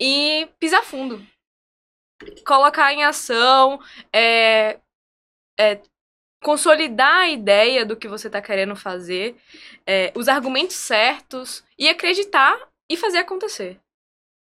[0.02, 1.24] e pisar fundo.
[2.45, 3.80] Colocar em ação,
[4.12, 4.80] é,
[5.60, 5.80] é,
[6.43, 9.36] consolidar a ideia do que você está querendo fazer,
[9.86, 13.80] é, os argumentos certos e acreditar e fazer acontecer.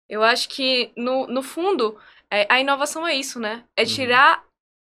[0.09, 3.65] Eu acho que, no, no fundo, é, a inovação é isso, né?
[3.77, 3.89] É Uhum.
[3.89, 4.45] tirar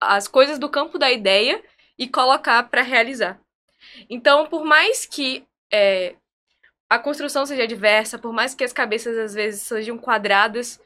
[0.01, 1.63] as coisas do campo da ideia
[1.97, 3.41] e colocar para realizar.
[4.09, 6.17] Então, por mais que é,
[6.91, 10.81] a construção seja diversa, por mais que as cabeças às vezes sejam quadradas,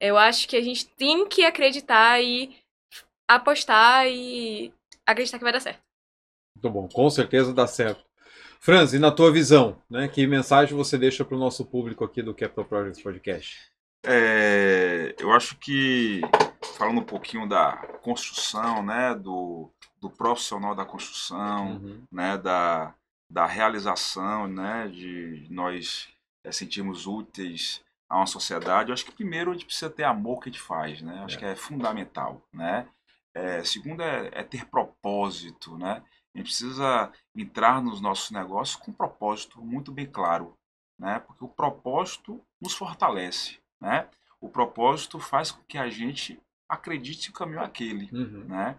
[0.00, 2.56] eu acho que a gente tem que acreditar e
[3.28, 4.72] apostar e
[5.04, 5.80] acreditar que vai dar certo.
[6.56, 8.04] Muito bom, com certeza dá certo.
[8.60, 12.22] Franz, e na tua visão, né, que mensagem você deixa para o nosso público aqui
[12.22, 13.56] do Capital Projects Podcast?
[14.04, 16.20] É, eu acho que,
[16.76, 19.70] falando um pouquinho da construção, né, do,
[20.00, 22.02] do profissional da construção, Uhum.
[22.10, 22.94] né, da,
[23.30, 26.08] da realização, né, de nós
[26.44, 30.40] é, sentirmos úteis a uma sociedade, eu acho que primeiro a gente precisa ter amor
[30.40, 31.22] que a gente faz, né?
[31.24, 31.38] Acho É.
[31.40, 32.88] que é fundamental, né?
[33.34, 36.02] É, segundo é, é ter propósito, né?
[36.34, 40.56] A gente precisa entrar nos nossos negócios com um propósito muito bem claro,
[40.98, 41.18] né?
[41.20, 44.08] Porque o propósito nos fortalece, né?
[44.40, 48.44] O propósito faz com que a gente acredite que o caminho é aquele, Uhum.
[48.46, 48.78] né?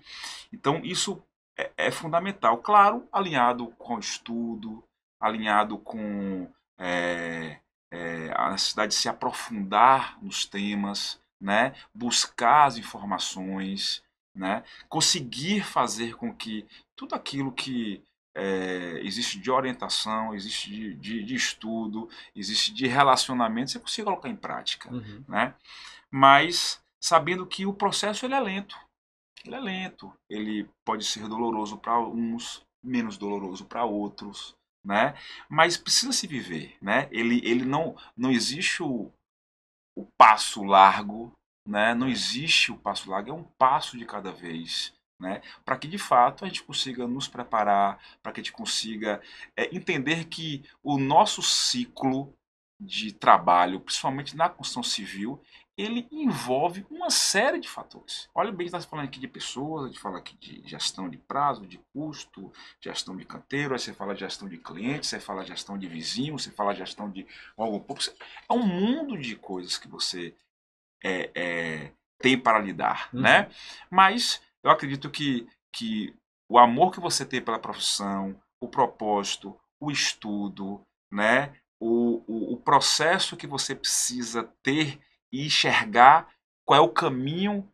[0.51, 1.21] Então isso
[1.59, 4.83] é, é fundamental, claro, alinhado com o estudo,
[5.19, 6.49] alinhado com
[6.79, 7.59] é,
[7.91, 11.75] é, a necessidade de se aprofundar nos temas, né?
[11.93, 14.01] Buscar as informações,
[14.33, 14.63] né?
[14.87, 16.65] Conseguir fazer com que
[16.95, 18.01] tudo aquilo que
[18.35, 24.29] é, existe de orientação, existe de, de, de estudo, existe de relacionamento, você consiga colocar
[24.29, 25.23] em prática Uhum.
[25.27, 25.53] né?
[26.09, 28.77] Mas sabendo que o processo ele é lento.
[29.45, 30.13] Ele é lento.
[30.29, 35.15] Ele pode ser doloroso para uns, menos doloroso para outros, né?
[35.49, 37.07] Mas precisa se viver, né?
[37.11, 39.11] Ele, ele não não existe o,
[39.95, 41.33] o passo largo,
[41.65, 41.93] né?
[41.93, 44.93] Não existe o passo largo, é um passo de cada vez.
[45.19, 45.41] Né?
[45.65, 49.21] Para que de fato a gente consiga nos preparar, para que a gente consiga
[49.55, 52.33] é, entender que o nosso ciclo
[52.79, 55.43] de trabalho, principalmente na construção civil,
[55.79, 58.29] ele envolve uma série de fatores.
[58.35, 61.65] Olha bem, está falando aqui de pessoas, a gente fala aqui de gestão de prazo,
[61.65, 62.51] de custo,
[62.81, 65.87] gestão de canteiro, aí você fala de gestão de clientes, você fala de gestão de
[65.87, 67.25] vizinho, você fala de gestão de
[67.57, 68.01] algo pouco.
[68.49, 70.35] É um mundo de coisas que você
[71.03, 73.21] é, é, tem para lidar, Uhum.
[73.21, 73.49] né?
[73.89, 76.13] Mas eu acredito que, que
[76.49, 80.81] o amor que você tem pela profissão, o propósito, o estudo,
[81.11, 81.53] né?
[81.79, 84.99] o, o, o processo que você precisa ter
[85.31, 86.29] e enxergar
[86.65, 87.67] qual é o caminho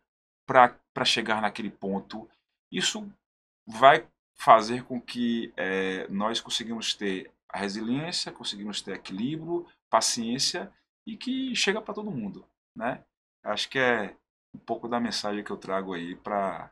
[0.46, 2.28] para chegar naquele ponto.
[2.70, 3.08] Isso
[3.66, 10.72] vai fazer com que é, nós conseguimos ter a resiliência, conseguimos ter equilíbrio, paciência
[11.06, 13.02] e que chega para todo mundo, né?
[13.44, 14.14] Acho que é
[14.54, 16.70] um pouco da mensagem que eu trago aí para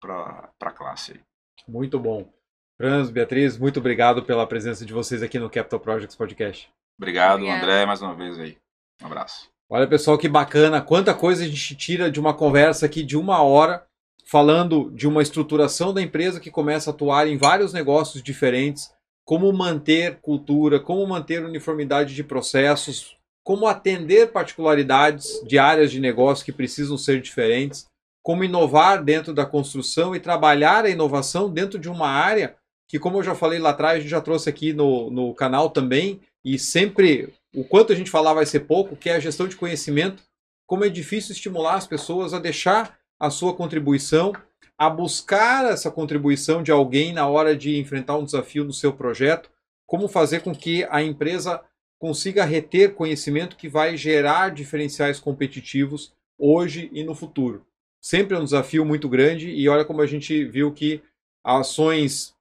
[0.00, 1.12] para a classe.
[1.12, 1.20] aí.
[1.68, 2.28] Muito bom.
[2.76, 6.72] Franz, Beatriz, muito obrigado pela presença de vocês aqui no Capital Projects Podcast.
[6.98, 7.62] Obrigado, Obrigada.
[7.62, 8.58] André, mais uma vez aí.
[9.00, 9.51] Um abraço.
[9.74, 10.82] Olha, pessoal, que bacana.
[10.82, 13.82] Quanta coisa a gente tira de uma conversa aqui de uma hora,
[14.26, 18.92] falando de uma estruturação da empresa que começa a atuar em vários negócios diferentes,
[19.24, 26.44] como manter cultura, como manter uniformidade de processos, como atender particularidades de áreas de negócio
[26.44, 27.86] que precisam ser diferentes,
[28.22, 33.16] como inovar dentro da construção e trabalhar a inovação dentro de uma área que, como
[33.16, 36.58] eu já falei lá atrás, a gente já trouxe aqui no, no canal também, e
[36.58, 40.22] sempre o quanto a gente falar vai ser pouco, que é a gestão de conhecimento,
[40.66, 44.32] como é difícil estimular as pessoas a deixar a sua contribuição,
[44.76, 49.50] a buscar essa contribuição de alguém na hora de enfrentar um desafio no seu projeto,
[49.86, 51.62] como fazer com que a empresa
[51.98, 57.64] consiga reter conhecimento que vai gerar diferenciais competitivos hoje e no futuro.
[58.00, 61.00] Sempre é um desafio muito grande e olha como a gente viu que
[61.44, 62.34] ações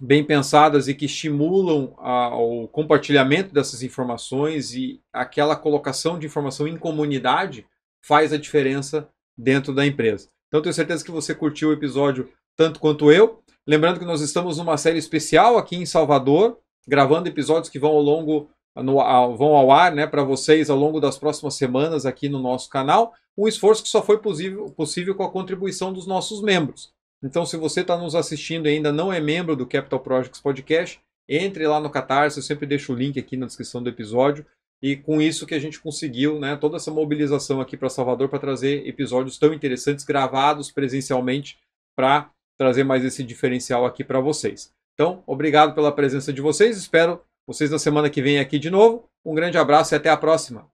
[0.00, 1.92] bem pensadas e que estimulam
[2.32, 7.66] o compartilhamento dessas informações e aquela colocação de informação em comunidade
[8.00, 10.28] faz a diferença dentro da empresa.
[10.48, 13.40] Então tenho certeza que você curtiu o episódio tanto quanto eu.
[13.66, 18.00] Lembrando que nós estamos numa série especial aqui em Salvador, gravando episódios que vão ao
[18.00, 22.38] longo no- vão ao ar, né, para vocês ao longo das próximas semanas aqui no
[22.38, 23.12] nosso canal.
[23.36, 26.92] Um esforço que só foi possível, possível com a contribuição dos nossos membros.
[27.22, 31.00] Então, se você está nos assistindo e ainda não é membro do Capital Projects Podcast,
[31.28, 34.46] entre lá no Catarse, eu sempre deixo o link aqui na descrição do episódio.
[34.80, 38.38] E com isso que a gente conseguiu, né, toda essa mobilização aqui para Salvador para
[38.38, 41.58] trazer episódios tão interessantes gravados presencialmente
[41.96, 44.72] para trazer mais esse diferencial aqui para vocês.
[44.94, 46.76] Então, obrigado pela presença de vocês.
[46.76, 49.08] Espero vocês na semana que vem aqui de novo.
[49.24, 50.68] Um grande abraço e até a próxima.